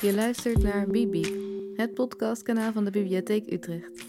Je 0.00 0.14
luistert 0.14 0.62
naar 0.62 0.86
Bibi, 0.86 1.24
het 1.76 1.94
podcastkanaal 1.94 2.72
van 2.72 2.84
de 2.84 2.90
Bibliotheek 2.90 3.52
Utrecht. 3.52 4.04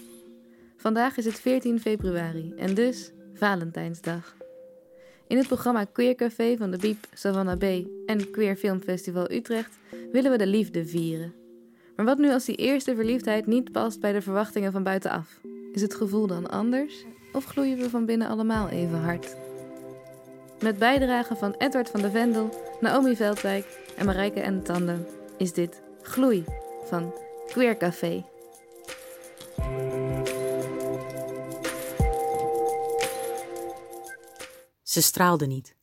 Vandaag 0.76 1.16
is 1.16 1.24
het 1.24 1.40
14 1.40 1.80
februari 1.80 2.52
en 2.56 2.74
dus 2.74 3.12
Valentijnsdag. 3.34 4.36
In 5.26 5.36
het 5.36 5.46
programma 5.46 5.84
Queer 5.84 6.14
Café 6.14 6.56
van 6.56 6.70
de 6.70 6.76
Biep, 6.76 7.06
Savannah 7.14 7.58
B 7.58 7.86
en 8.06 8.30
Queer 8.30 8.56
Film 8.56 8.80
Festival 8.80 9.30
Utrecht 9.30 9.78
willen 10.12 10.30
we 10.30 10.38
de 10.38 10.46
liefde 10.46 10.86
vieren. 10.86 11.34
Maar 11.96 12.06
wat 12.06 12.18
nu 12.18 12.32
als 12.32 12.44
die 12.44 12.56
eerste 12.56 12.94
verliefdheid 12.94 13.46
niet 13.46 13.72
past 13.72 14.00
bij 14.00 14.12
de 14.12 14.22
verwachtingen 14.22 14.72
van 14.72 14.82
buitenaf? 14.82 15.40
Is 15.72 15.82
het 15.82 15.94
gevoel 15.94 16.26
dan 16.26 16.50
anders? 16.50 17.04
Of 17.32 17.44
gloeien 17.44 17.78
we 17.78 17.90
van 17.90 18.06
binnen 18.06 18.28
allemaal 18.28 18.68
even 18.68 18.98
hard? 18.98 19.36
Met 20.62 20.78
bijdragen 20.78 21.36
van 21.36 21.54
Edward 21.58 21.88
van 21.88 22.02
de 22.02 22.10
Vendel, 22.10 22.48
Naomi 22.80 23.16
Veldwijk 23.16 23.66
en 23.96 24.06
Marijke 24.06 24.40
en 24.40 24.62
Tanden 24.62 25.06
is 25.42 25.52
dit 25.52 25.82
Gloei 26.02 26.44
van 26.84 27.14
Queer 27.46 27.76
Café. 27.76 28.24
Ze 34.82 35.02
straalde 35.02 35.46
niet. 35.46 35.76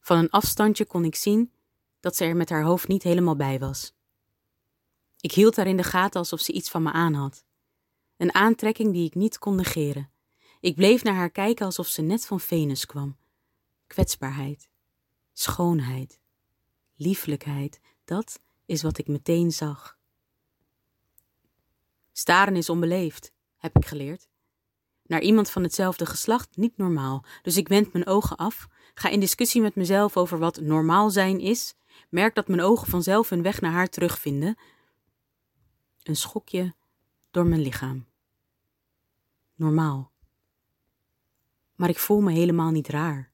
Van 0.00 0.18
een 0.18 0.30
afstandje 0.30 0.84
kon 0.84 1.04
ik 1.04 1.14
zien 1.14 1.52
dat 2.00 2.16
ze 2.16 2.24
er 2.24 2.36
met 2.36 2.50
haar 2.50 2.62
hoofd 2.62 2.88
niet 2.88 3.02
helemaal 3.02 3.36
bij 3.36 3.58
was. 3.58 3.94
Ik 5.20 5.32
hield 5.32 5.56
haar 5.56 5.66
in 5.66 5.76
de 5.76 5.82
gaten 5.82 6.20
alsof 6.20 6.40
ze 6.40 6.52
iets 6.52 6.70
van 6.70 6.82
me 6.82 6.92
aan 6.92 7.14
had. 7.14 7.44
Een 8.16 8.34
aantrekking 8.34 8.92
die 8.92 9.06
ik 9.06 9.14
niet 9.14 9.38
kon 9.38 9.54
negeren. 9.54 10.10
Ik 10.60 10.74
bleef 10.74 11.02
naar 11.02 11.14
haar 11.14 11.30
kijken 11.30 11.66
alsof 11.66 11.86
ze 11.86 12.02
net 12.02 12.26
van 12.26 12.40
Venus 12.40 12.86
kwam. 12.86 13.16
Kwetsbaarheid, 13.86 14.68
schoonheid, 15.32 16.20
lieflijkheid, 16.94 17.80
dat 18.04 18.40
is 18.70 18.82
wat 18.82 18.98
ik 18.98 19.08
meteen 19.08 19.52
zag. 19.52 19.98
Staren 22.12 22.56
is 22.56 22.68
onbeleefd, 22.68 23.32
heb 23.56 23.76
ik 23.76 23.86
geleerd. 23.86 24.28
Naar 25.02 25.20
iemand 25.20 25.50
van 25.50 25.62
hetzelfde 25.62 26.06
geslacht 26.06 26.56
niet 26.56 26.76
normaal, 26.76 27.24
dus 27.42 27.56
ik 27.56 27.68
wend 27.68 27.92
mijn 27.92 28.06
ogen 28.06 28.36
af, 28.36 28.68
ga 28.94 29.08
in 29.08 29.20
discussie 29.20 29.60
met 29.60 29.74
mezelf 29.74 30.16
over 30.16 30.38
wat 30.38 30.60
normaal 30.60 31.10
zijn 31.10 31.40
is, 31.40 31.74
merk 32.08 32.34
dat 32.34 32.48
mijn 32.48 32.60
ogen 32.60 32.88
vanzelf 32.88 33.28
hun 33.28 33.42
weg 33.42 33.60
naar 33.60 33.72
haar 33.72 33.88
terugvinden. 33.88 34.58
Een 36.02 36.16
schokje 36.16 36.74
door 37.30 37.46
mijn 37.46 37.60
lichaam. 37.60 38.06
Normaal. 39.54 40.12
Maar 41.74 41.88
ik 41.88 41.98
voel 41.98 42.20
me 42.20 42.32
helemaal 42.32 42.70
niet 42.70 42.88
raar. 42.88 43.32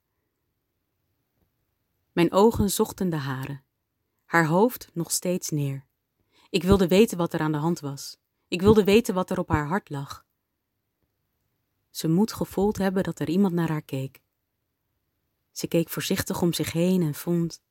Mijn 2.13 2.33
ogen 2.33 2.71
zochten 2.71 3.11
de 3.11 3.17
haren 3.17 3.66
haar 4.27 4.47
hoofd 4.47 4.91
nog 4.93 5.11
steeds 5.11 5.51
neer. 5.51 5.87
Ik 6.51 6.63
wilde 6.63 6.89
weten 6.89 7.19
wat 7.19 7.33
er 7.33 7.41
aan 7.41 7.53
de 7.53 7.59
hand 7.59 7.81
was. 7.81 8.17
Ik 8.49 8.61
wilde 8.61 8.85
weten 8.85 9.15
wat 9.15 9.31
er 9.31 9.39
op 9.39 9.49
haar 9.49 9.67
hart 9.67 9.91
lag. 9.91 10.25
Ze 11.91 12.09
moet 12.09 12.33
gevoeld 12.33 12.79
hebben 12.79 13.03
dat 13.03 13.19
er 13.19 13.29
iemand 13.29 13.55
naar 13.55 13.69
haar 13.69 13.83
keek. 13.83 14.21
Ze 15.51 15.67
keek 15.67 15.89
voorzichtig 15.89 16.43
om 16.43 16.53
zich 16.53 16.73
heen 16.73 17.03
en 17.03 17.15
vond 17.15 17.63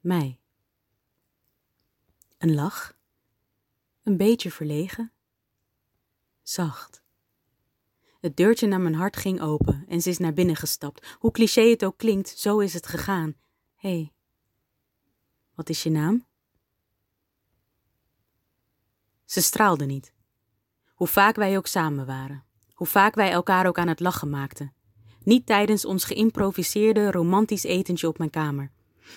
mij. 0.00 0.38
Een 2.38 2.54
lach, 2.54 2.96
een 4.02 4.16
beetje 4.16 4.50
verlegen, 4.50 5.12
zacht. 6.42 7.02
Het 8.20 8.36
deurtje 8.36 8.66
naar 8.66 8.80
mijn 8.80 8.94
hart 8.94 9.16
ging 9.16 9.40
open 9.40 9.84
en 9.88 10.02
ze 10.02 10.08
is 10.08 10.18
naar 10.18 10.32
binnen 10.32 10.56
gestapt. 10.56 11.16
Hoe 11.18 11.30
cliché 11.30 11.62
het 11.62 11.84
ook 11.84 11.96
klinkt, 11.96 12.28
zo 12.28 12.58
is 12.58 12.74
het 12.74 12.86
gegaan. 12.86 13.36
Hé, 13.74 13.88
hey, 13.88 14.12
wat 15.56 15.68
is 15.68 15.82
je 15.82 15.90
naam? 15.90 16.26
Ze 19.24 19.42
straalde 19.42 19.84
niet. 19.84 20.12
Hoe 20.94 21.06
vaak 21.06 21.36
wij 21.36 21.56
ook 21.56 21.66
samen 21.66 22.06
waren, 22.06 22.44
hoe 22.72 22.86
vaak 22.86 23.14
wij 23.14 23.30
elkaar 23.30 23.66
ook 23.66 23.78
aan 23.78 23.88
het 23.88 24.00
lachen 24.00 24.30
maakten. 24.30 24.74
Niet 25.22 25.46
tijdens 25.46 25.84
ons 25.84 26.04
geïmproviseerde 26.04 27.10
romantisch 27.10 27.64
etentje 27.64 28.08
op 28.08 28.18
mijn 28.18 28.30
kamer. 28.30 28.70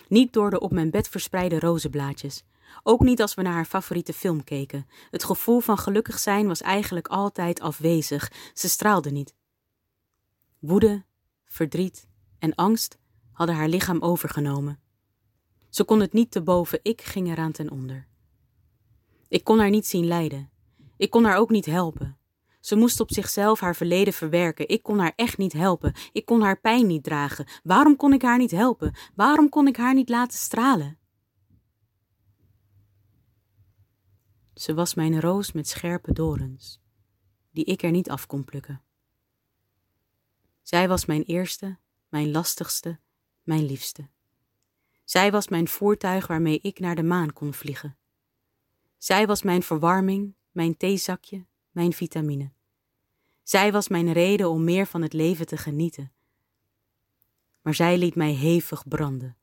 Niet 0.07 0.33
door 0.33 0.49
de 0.49 0.59
op 0.59 0.71
mijn 0.71 0.91
bed 0.91 1.07
verspreide 1.09 1.59
rozenblaadjes. 1.59 2.43
Ook 2.83 3.01
niet 3.01 3.21
als 3.21 3.33
we 3.33 3.41
naar 3.41 3.53
haar 3.53 3.65
favoriete 3.65 4.13
film 4.13 4.43
keken. 4.43 4.87
Het 5.11 5.23
gevoel 5.23 5.59
van 5.59 5.77
gelukkig 5.77 6.19
zijn 6.19 6.47
was 6.47 6.61
eigenlijk 6.61 7.07
altijd 7.07 7.59
afwezig. 7.59 8.31
Ze 8.53 8.69
straalde 8.69 9.11
niet. 9.11 9.35
Woede, 10.59 11.03
verdriet 11.45 12.07
en 12.39 12.55
angst 12.55 12.97
hadden 13.31 13.55
haar 13.55 13.67
lichaam 13.67 14.01
overgenomen. 14.01 14.79
Ze 15.69 15.83
kon 15.83 15.99
het 15.99 16.13
niet 16.13 16.31
te 16.31 16.41
boven, 16.41 16.79
ik 16.83 17.01
ging 17.01 17.27
eraan 17.27 17.51
ten 17.51 17.69
onder. 17.71 18.07
Ik 19.27 19.43
kon 19.43 19.59
haar 19.59 19.69
niet 19.69 19.87
zien 19.87 20.05
lijden. 20.05 20.49
Ik 20.97 21.09
kon 21.09 21.23
haar 21.23 21.37
ook 21.37 21.49
niet 21.49 21.65
helpen. 21.65 22.17
Ze 22.59 22.75
moest 22.75 22.99
op 22.99 23.11
zichzelf 23.11 23.59
haar 23.59 23.75
verleden 23.75 24.13
verwerken. 24.13 24.67
Ik 24.67 24.83
kon 24.83 24.99
haar 24.99 25.13
echt 25.15 25.37
niet 25.37 25.53
helpen. 25.53 25.93
Ik 26.11 26.25
kon 26.25 26.41
haar 26.41 26.59
pijn 26.59 26.87
niet 26.87 27.03
dragen. 27.03 27.47
Waarom 27.63 27.95
kon 27.95 28.13
ik 28.13 28.21
haar 28.21 28.37
niet 28.37 28.51
helpen? 28.51 28.95
Waarom 29.15 29.49
kon 29.49 29.67
ik 29.67 29.77
haar 29.77 29.93
niet 29.93 30.09
laten 30.09 30.37
stralen? 30.37 30.97
Ze 34.53 34.73
was 34.73 34.93
mijn 34.93 35.21
roos 35.21 35.51
met 35.51 35.67
scherpe 35.67 36.13
dorens, 36.13 36.81
die 37.51 37.65
ik 37.65 37.83
er 37.83 37.91
niet 37.91 38.09
af 38.09 38.25
kon 38.25 38.43
plukken. 38.43 38.81
Zij 40.61 40.87
was 40.87 41.05
mijn 41.05 41.23
eerste, 41.23 41.77
mijn 42.09 42.31
lastigste, 42.31 42.99
mijn 43.43 43.65
liefste. 43.65 44.09
Zij 45.09 45.31
was 45.31 45.47
mijn 45.47 45.67
voertuig 45.67 46.27
waarmee 46.27 46.59
ik 46.61 46.79
naar 46.79 46.95
de 46.95 47.03
maan 47.03 47.33
kon 47.33 47.53
vliegen. 47.53 47.97
Zij 48.97 49.27
was 49.27 49.43
mijn 49.43 49.63
verwarming, 49.63 50.33
mijn 50.51 50.77
theezakje, 50.77 51.45
mijn 51.71 51.93
vitamine. 51.93 52.51
Zij 53.43 53.71
was 53.71 53.87
mijn 53.87 54.13
reden 54.13 54.49
om 54.49 54.63
meer 54.63 54.85
van 54.85 55.01
het 55.01 55.13
leven 55.13 55.45
te 55.45 55.57
genieten. 55.57 56.11
Maar 57.61 57.73
zij 57.73 57.97
liet 57.97 58.15
mij 58.15 58.31
hevig 58.31 58.87
branden. 58.87 59.37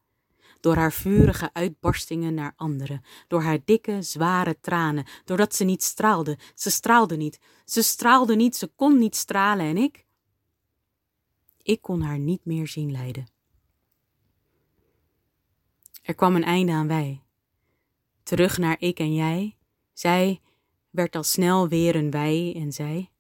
Door 0.60 0.76
haar 0.76 0.93
vurige 0.93 1.50
uitbarstingen 1.53 2.34
naar 2.34 2.53
anderen, 2.56 3.03
door 3.28 3.43
haar 3.43 3.59
dikke, 3.65 4.03
zware 4.03 4.60
tranen, 4.60 5.06
doordat 5.25 5.55
ze 5.55 5.65
niet 5.65 5.82
straalde. 5.82 6.38
Ze 6.55 6.71
straalde 6.71 7.16
niet, 7.16 7.38
ze 7.65 7.82
straalde 7.82 8.37
niet, 8.37 8.56
ze 8.56 8.66
kon 8.66 8.99
niet 8.99 9.16
stralen 9.16 9.66
en 9.66 9.76
ik. 9.76 10.06
Ik 11.62 11.82
kon 11.82 12.00
haar 12.00 12.19
niet 12.19 12.44
meer 12.44 12.69
zien 12.69 12.91
lijden. 12.91 13.34
Er 16.06 16.15
kwam 16.15 16.37
een 16.37 16.44
einde 16.44 16.72
aan 16.72 16.87
wij. 16.87 17.22
Terug 18.22 18.59
naar 18.59 18.77
ik 18.78 18.99
en 18.99 19.15
jij. 19.15 19.56
Zij 19.93 20.41
werd 20.91 21.17
al 21.17 21.22
snel 21.22 21.69
weer 21.69 21.97
een 21.97 22.11
wij 22.11 22.55
en 22.56 22.72
zij. 22.72 23.11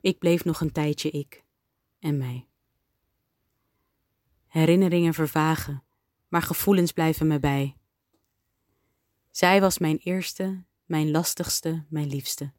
Ik 0.00 0.18
bleef 0.18 0.44
nog 0.44 0.60
een 0.60 0.72
tijdje 0.72 1.10
ik 1.10 1.44
en 1.98 2.16
mij. 2.16 2.46
Herinneringen 4.46 5.14
vervagen, 5.14 5.82
maar 6.28 6.42
gevoelens 6.42 6.92
blijven 6.92 7.26
me 7.26 7.38
bij. 7.38 7.76
Zij 9.30 9.60
was 9.60 9.78
mijn 9.78 9.96
eerste, 9.98 10.64
mijn 10.84 11.10
lastigste, 11.10 11.84
mijn 11.88 12.08
liefste. 12.08 12.52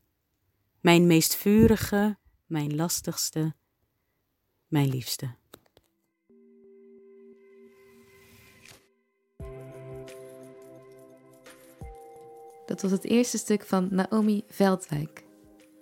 Mijn 0.80 1.08
meest 1.08 1.36
vurige, 1.36 2.18
mijn 2.46 2.76
lastigste, 2.76 3.56
mijn 4.68 4.90
liefste. 4.90 5.36
Dat 12.74 12.82
was 12.82 12.92
het 12.92 13.06
eerste 13.06 13.38
stuk 13.38 13.66
van 13.66 13.88
Naomi 13.92 14.44
Veldwijk. 14.48 15.24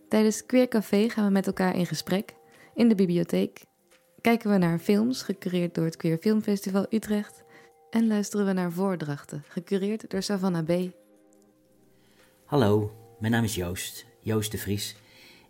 Tijdens 0.10 0.46
Queer 0.46 0.68
Café 0.68 1.10
gaan 1.10 1.26
we 1.26 1.32
met 1.32 1.48
elkaar 1.48 1.76
in 1.76 1.86
gesprek 1.86 2.36
in 2.76 2.90
de 2.90 2.96
bibliotheek. 2.96 3.66
Kijken 4.22 4.52
we 4.52 4.58
naar 4.58 4.80
films 4.80 5.22
gecureerd 5.22 5.76
door 5.76 5.86
het 5.86 5.96
Queer 5.96 6.18
Filmfestival 6.18 6.86
Utrecht. 6.90 7.44
En 7.90 8.08
luisteren 8.08 8.46
we 8.46 8.54
naar 8.54 8.72
voordrachten 8.72 9.44
gecureerd 9.48 10.10
door 10.10 10.22
Savannah 10.22 10.66
B. 10.66 10.92
Hallo, 12.46 12.92
mijn 13.20 13.32
naam 13.32 13.44
is 13.44 13.56
Joost, 13.56 14.06
Joost 14.20 14.52
de 14.52 14.58
Vries. 14.58 14.96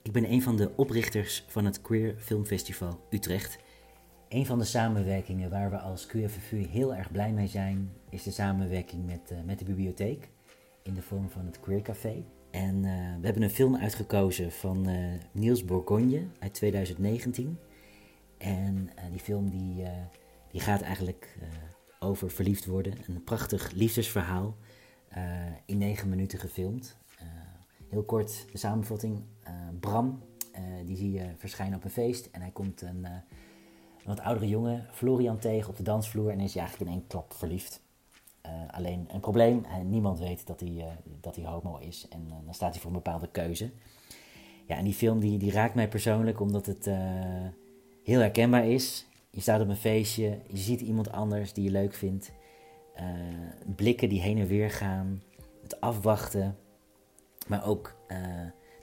Ik 0.02 0.12
ben 0.12 0.32
een 0.32 0.42
van 0.42 0.58
de 0.58 0.72
oprichters 0.76 1.46
van 1.48 1.66
het 1.66 1.82
Queer 1.82 2.16
Filmfestival 2.18 3.00
Utrecht. 3.10 3.58
Een 4.30 4.46
van 4.46 4.60
de 4.60 4.66
samenwerkingen 4.66 5.50
waar 5.50 5.70
we 5.70 5.78
als 5.78 6.06
Queer 6.06 6.32
heel 6.50 6.96
erg 6.96 7.12
blij 7.12 7.32
mee 7.32 7.48
zijn, 7.48 7.92
is 8.10 8.24
de 8.24 8.32
samenwerking 8.32 9.06
met, 9.06 9.32
uh, 9.32 9.38
met 9.46 9.60
de 9.60 9.66
bibliotheek 9.66 10.30
in 10.84 10.94
de 10.94 11.02
vorm 11.02 11.30
van 11.30 11.46
het 11.46 11.60
Queer 11.60 11.82
Café. 11.82 12.24
En 12.52 12.76
uh, 12.76 13.16
we 13.20 13.26
hebben 13.26 13.42
een 13.42 13.50
film 13.50 13.76
uitgekozen 13.76 14.52
van 14.52 14.90
uh, 14.90 15.14
Niels 15.32 15.66
Bourgogne 15.66 16.28
uit 16.40 16.54
2019. 16.54 17.58
En 18.38 18.76
uh, 18.76 19.12
die 19.12 19.20
film 19.20 19.50
die, 19.50 19.86
die 20.52 20.62
gaat 20.62 20.82
eigenlijk 20.82 21.38
over 22.00 22.32
verliefd 22.32 22.66
worden. 22.66 22.94
Een 23.08 23.24
prachtig 23.24 23.72
liefdesverhaal 23.72 24.56
in 25.66 25.78
negen 25.78 26.10
minuten 26.10 26.40
gefilmd. 26.40 26.98
heel 27.90 28.04
kort 28.04 28.46
de 28.52 28.58
samenvatting. 28.58 29.24
Bram, 29.80 30.24
die 30.86 30.98
zie 30.98 31.12
je 31.12 31.34
verschijnen 31.38 31.78
op 31.78 31.84
een 31.84 31.90
feest. 31.90 32.30
En 32.32 32.42
hij 32.42 32.52
komt 32.52 32.82
een, 32.82 33.06
een 33.06 33.24
wat 34.06 34.20
oudere 34.20 34.48
jongen, 34.48 34.88
Florian, 34.92 35.38
tegen 35.38 35.70
op 35.70 35.78
de 35.78 35.84
dansvloer. 35.84 36.30
En 36.30 36.40
is 36.40 36.54
hij 36.54 36.62
eigenlijk 36.62 36.92
in 36.92 36.98
één 36.98 37.08
klap 37.08 37.34
verliefd. 37.34 37.82
Alleen 38.72 39.08
een 39.12 39.20
probleem, 39.20 39.66
niemand 39.86 40.20
weet 40.20 40.48
dat 40.48 40.60
hij, 40.60 40.98
dat 41.22 41.36
hij 41.36 41.46
homo 41.46 41.78
is 41.78 42.08
en 42.10 42.28
dan 42.46 42.54
staat 42.54 42.72
hij 42.72 42.80
voor 42.80 42.90
een 42.90 42.96
bepaalde 42.96 43.30
keuze. 43.32 43.72
Ja, 44.68 44.78
en 44.78 44.84
die 44.84 44.94
film 44.94 45.20
die, 45.20 45.38
die 45.38 45.52
raakt 45.52 45.76
mij 45.76 45.88
persoonlijk 45.88 46.40
omdat 46.40 46.66
het 46.66 46.86
heel 48.04 48.20
herkenbaar 48.20 48.68
is. 48.68 49.06
Je 49.30 49.42
staat 49.42 49.62
op 49.62 49.70
een 49.70 49.76
feestje, 49.76 50.40
je 50.48 50.58
ziet 50.58 50.82
iemand 50.82 51.12
anders 51.12 51.54
die 51.54 51.64
je 51.64 51.72
leuk 51.72 51.94
vindt. 51.94 52.32
blikken 53.76 54.10
die 54.10 54.22
heen 54.22 54.38
en 54.38 54.48
weer 54.48 54.72
gaan, 54.72 55.22
het 55.62 55.82
afwachten, 55.82 56.58
maar 57.48 57.66
ook 57.66 57.96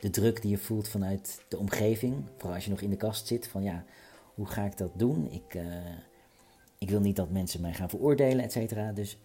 de 0.01 0.11
druk 0.11 0.43
die 0.43 0.51
je 0.51 0.59
voelt 0.59 0.89
vanuit 0.89 1.45
de 1.49 1.59
omgeving. 1.59 2.25
Vooral 2.37 2.55
als 2.55 2.65
je 2.65 2.71
nog 2.71 2.81
in 2.81 2.91
de 2.91 2.97
kast 2.97 3.27
zit. 3.27 3.49
Van 3.49 3.63
ja, 3.63 3.85
hoe 4.35 4.47
ga 4.47 4.65
ik 4.65 4.77
dat 4.77 4.91
doen? 4.95 5.31
Ik, 5.31 5.59
ik 6.79 6.91
wil 6.91 7.01
niet 7.01 7.17
dat 7.17 7.31
mensen 7.31 7.61
mij 7.61 7.75
gaan 7.75 7.89
veroordelen, 7.89 8.45
et 8.45 8.53
cetera. 8.53 8.93
Dus 8.93 9.19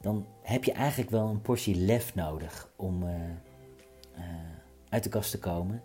dan 0.00 0.26
heb 0.42 0.64
je 0.64 0.72
eigenlijk 0.72 1.10
wel 1.10 1.28
een 1.28 1.42
portie 1.42 1.76
lef 1.76 2.14
nodig 2.14 2.70
om 2.76 3.02
uh, 3.02 3.08
uh, 3.08 4.24
uit 4.88 5.02
de 5.02 5.08
kast 5.08 5.30
te 5.30 5.38
komen. 5.38 5.82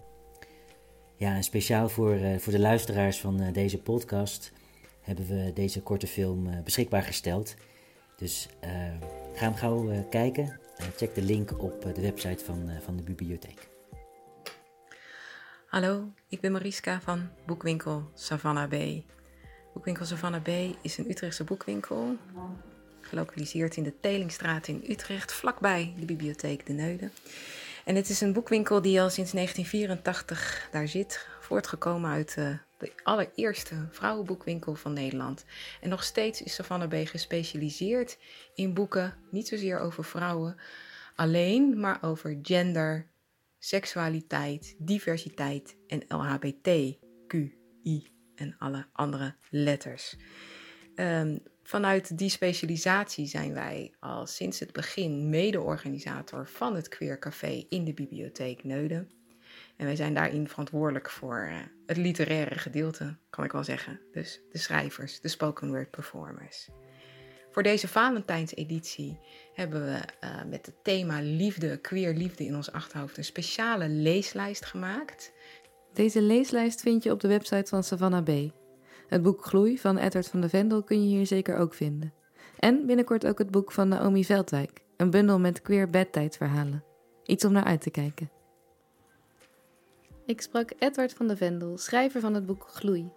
Ja, 1.16 1.36
en 1.36 1.44
speciaal 1.44 1.90
voor, 1.90 2.20
voor 2.38 2.54
de 2.54 2.60
luisteraars 2.60 3.20
van 3.20 3.52
deze 3.52 3.82
podcast 3.82 4.52
hebben 5.02 5.28
we 5.28 5.54
deze 5.54 5.82
korte 5.82 6.08
film 6.08 6.64
beschikbaar 6.64 7.04
gesteld. 7.04 7.56
Dus 8.18 8.50
ga 9.34 9.44
hem 9.44 9.56
gauw 9.56 10.08
kijken. 10.10 10.60
check 10.96 11.16
de 11.16 11.22
link 11.22 11.62
op 11.62 11.82
de 11.96 12.02
website 12.02 12.44
van, 12.44 12.70
van 12.82 12.98
de 12.98 13.04
bibliotheek. 13.04 13.72
Hallo, 15.74 16.12
ik 16.28 16.42
ben 16.42 16.52
Mariska 16.52 17.02
van 17.02 17.30
Boekwinkel 17.46 18.10
Savannah 18.14 18.70
B. 18.70 19.04
Boekwinkel 19.74 20.06
Savannah 20.06 20.42
B 20.42 20.48
is 20.82 20.98
een 20.98 21.10
Utrechtse 21.10 21.44
boekwinkel, 21.44 22.18
gelokaliseerd 23.14 23.78
in 23.78 23.84
de 23.84 24.00
Telingstraat 24.00 24.68
in 24.68 24.84
Utrecht, 24.88 25.34
vlakbij 25.34 25.94
de 26.00 26.06
bibliotheek 26.06 26.66
De 26.66 26.74
Neude. 26.74 27.10
En 27.86 27.96
het 27.96 28.10
is 28.10 28.22
een 28.22 28.34
boekwinkel 28.34 28.82
die 28.82 29.02
al 29.02 29.10
sinds 29.10 29.32
1984 29.32 30.68
daar 30.72 30.88
zit, 30.88 31.28
voortgekomen 31.40 32.12
uit 32.12 32.36
de, 32.36 32.58
de 32.78 32.92
allereerste 33.04 33.88
vrouwenboekwinkel 33.92 34.76
van 34.76 34.94
Nederland. 34.94 35.46
En 35.82 35.90
nog 35.90 36.04
steeds 36.04 36.42
is 36.42 36.54
Savannah 36.54 36.90
B 36.90 37.08
gespecialiseerd 37.08 38.18
in 38.56 38.74
boeken, 38.74 39.14
niet 39.32 39.48
zozeer 39.48 39.80
over 39.80 40.04
vrouwen 40.04 40.58
alleen, 41.16 41.80
maar 41.80 41.98
over 42.02 42.40
gender, 42.42 43.08
seksualiteit, 43.60 44.76
diversiteit 44.78 45.76
en 45.88 46.04
LHBTQI 46.08 47.52
en 48.36 48.56
alle 48.58 48.86
andere 48.92 49.36
letters. 49.50 50.16
Um, 50.96 51.40
vanuit 51.64 52.18
die 52.18 52.30
specialisatie 52.30 53.26
zijn 53.26 53.54
wij 53.54 53.94
al 54.00 54.28
sinds 54.28 54.60
het 54.60 54.74
begin 54.74 55.30
mede-organisator 55.30 56.48
van 56.48 56.76
het 56.76 56.88
Queer 56.88 57.20
Café 57.20 57.66
in 57.70 57.84
de 57.84 57.94
Bibliotheek 57.94 58.64
Neuden. 58.64 59.10
En 59.76 59.86
wij 59.86 59.96
zijn 59.96 60.14
daarin 60.14 60.48
verantwoordelijk 60.48 61.10
voor 61.10 61.48
uh, 61.50 61.58
het 61.86 61.98
literaire 61.98 62.60
gedeelte, 62.60 63.16
kan 63.30 63.44
ik 63.44 63.52
wel 63.52 63.64
zeggen. 63.64 64.00
Dus 64.12 64.42
de 64.52 64.58
schrijvers, 64.58 65.20
de 65.20 65.28
spoken 65.28 65.68
word 65.68 65.92
performers. 65.92 66.70
Voor 67.52 67.64
deze 67.64 67.88
Valentijnseditie 67.88 69.20
hebben 69.54 69.86
we 69.86 70.00
uh, 70.24 70.44
met 70.50 70.66
het 70.66 70.84
thema 70.84 71.22
liefde, 71.22 71.78
queer 71.78 72.14
liefde 72.14 72.46
in 72.46 72.56
ons 72.56 72.72
achterhoofd 72.72 73.18
een 73.18 73.24
speciale 73.24 73.90
leeslijst 73.90 74.66
gemaakt. 74.66 75.32
Deze 75.94 76.22
leeslijst 76.22 76.82
vind 76.82 77.04
je 77.04 77.12
op 77.12 77.20
de 77.20 77.28
website 77.28 77.70
van 77.70 77.84
Savannah 77.84 78.24
B. 78.24 78.63
Het 79.14 79.24
boek 79.24 79.46
Gloei 79.46 79.78
van 79.80 79.98
Edward 79.98 80.28
van 80.28 80.42
de 80.42 80.50
Vendel 80.50 80.84
kun 80.84 81.04
je 81.04 81.16
hier 81.16 81.26
zeker 81.26 81.58
ook 81.58 81.74
vinden. 81.74 82.14
En 82.60 82.86
binnenkort 82.86 83.26
ook 83.26 83.38
het 83.38 83.52
boek 83.52 83.72
van 83.72 83.88
Naomi 83.88 84.26
Veldwijk, 84.26 84.84
een 84.98 85.10
bundel 85.10 85.40
met 85.40 85.62
queer 85.62 85.90
bedtijdverhalen. 85.90 86.84
Iets 87.24 87.46
om 87.46 87.52
naar 87.52 87.64
uit 87.64 87.82
te 87.82 87.90
kijken. 87.90 88.32
Ik 90.26 90.42
sprak 90.42 90.72
Edward 90.80 91.14
van 91.14 91.28
de 91.28 91.38
Vendel, 91.38 91.78
schrijver 91.78 92.22
van 92.22 92.34
het 92.34 92.46
boek 92.46 92.68
Gloei. 92.68 93.10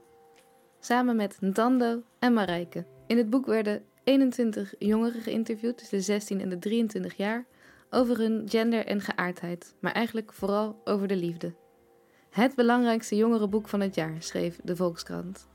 Samen 0.81 1.17
met 1.17 1.37
Ntando 1.41 2.03
en 2.19 2.33
Marijke. 2.33 2.87
In 3.07 3.17
het 3.17 3.31
boek 3.31 3.47
werden 3.47 3.83
21 4.05 4.75
jongeren 4.79 5.21
geïnterviewd, 5.21 5.79
dus 5.79 5.89
de 5.89 6.01
16 6.01 6.41
en 6.41 6.49
de 6.49 6.59
23 6.59 7.17
jaar, 7.17 7.47
over 7.91 8.19
hun 8.19 8.43
gender 8.49 8.87
en 8.87 9.01
geaardheid, 9.01 9.75
maar 9.81 9.93
eigenlijk 9.93 10.33
vooral 10.33 10.81
over 10.85 11.09
de 11.09 11.17
liefde. 11.17 11.55
Het 12.31 12.55
belangrijkste 12.55 13.17
jongerenboek 13.17 13.69
van 13.69 13.81
het 13.81 13.95
jaar, 13.95 14.17
schreef 14.19 14.59
de 14.63 14.77
Volkskrant. 14.77 15.49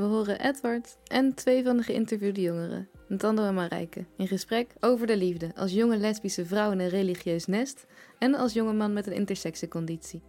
We 0.00 0.06
horen 0.06 0.40
Edward 0.40 0.98
en 1.06 1.34
twee 1.34 1.64
van 1.64 1.76
de 1.76 1.82
geïnterviewde 1.82 2.40
jongeren, 2.40 2.88
Ntando 3.08 3.44
en 3.44 3.54
Marijke, 3.54 4.04
in 4.16 4.28
gesprek 4.28 4.74
over 4.80 5.06
de 5.06 5.16
liefde 5.16 5.50
als 5.54 5.72
jonge 5.72 5.96
lesbische 5.96 6.46
vrouw 6.46 6.72
in 6.72 6.80
een 6.80 6.88
religieus 6.88 7.46
nest 7.46 7.86
en 8.18 8.34
als 8.34 8.52
jonge 8.52 8.72
man 8.72 8.92
met 8.92 9.06
een 9.06 9.12
intersexieconditie. 9.12 10.22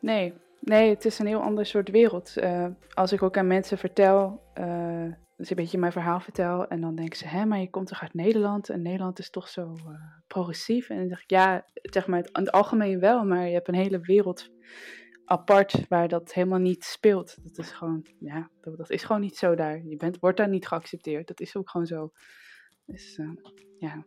Nee, 0.00 0.34
Nee, 0.60 0.90
het 0.90 1.04
is 1.04 1.18
een 1.18 1.26
heel 1.26 1.42
ander 1.42 1.66
soort 1.66 1.90
wereld. 1.90 2.34
Uh, 2.36 2.66
als 2.94 3.12
ik 3.12 3.22
ook 3.22 3.36
aan 3.36 3.46
mensen 3.46 3.78
vertel, 3.78 4.42
uh, 4.60 5.12
dus 5.36 5.50
een 5.50 5.56
beetje 5.56 5.78
mijn 5.78 5.92
verhaal 5.92 6.20
vertel, 6.20 6.68
en 6.68 6.80
dan 6.80 6.94
denken 6.94 7.18
ze, 7.18 7.26
hè, 7.26 7.44
maar 7.44 7.60
je 7.60 7.70
komt 7.70 7.86
toch 7.86 8.02
uit 8.02 8.14
Nederland 8.14 8.68
en 8.68 8.82
Nederland 8.82 9.18
is 9.18 9.30
toch 9.30 9.48
zo 9.48 9.72
uh, 9.72 9.94
progressief? 10.26 10.88
En 10.88 10.96
dan 10.98 11.08
zeg 11.08 11.22
ik, 11.22 11.30
ja, 11.30 11.64
zeg 11.74 12.06
maar 12.06 12.18
in 12.18 12.28
het 12.32 12.52
algemeen 12.52 13.00
wel, 13.00 13.24
maar 13.24 13.46
je 13.46 13.52
hebt 13.52 13.68
een 13.68 13.74
hele 13.74 14.00
wereld 14.00 14.50
apart 15.28 15.88
waar 15.88 16.08
dat 16.08 16.32
helemaal 16.32 16.58
niet 16.58 16.84
speelt. 16.84 17.36
Dat 17.42 17.58
is 17.58 17.70
gewoon, 17.70 18.06
ja, 18.18 18.50
dat, 18.60 18.76
dat 18.76 18.90
is 18.90 19.04
gewoon 19.04 19.20
niet 19.20 19.36
zo 19.36 19.54
daar. 19.54 19.84
Je 19.84 19.96
bent, 19.96 20.18
wordt 20.18 20.36
daar 20.36 20.48
niet 20.48 20.66
geaccepteerd. 20.66 21.28
Dat 21.28 21.40
is 21.40 21.56
ook 21.56 21.70
gewoon 21.70 21.86
zo. 21.86 22.12
Dus, 22.84 23.20
ja. 23.78 24.06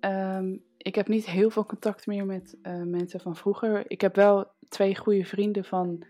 Um, 0.00 0.64
ik 0.76 0.94
heb 0.94 1.08
niet 1.08 1.26
heel 1.26 1.50
veel 1.50 1.66
contact 1.66 2.06
meer 2.06 2.26
met 2.26 2.56
uh, 2.62 2.82
mensen 2.82 3.20
van 3.20 3.36
vroeger. 3.36 3.84
Ik 3.86 4.00
heb 4.00 4.14
wel 4.16 4.52
twee 4.68 4.96
goede 4.96 5.24
vrienden 5.24 5.64
van 5.64 6.02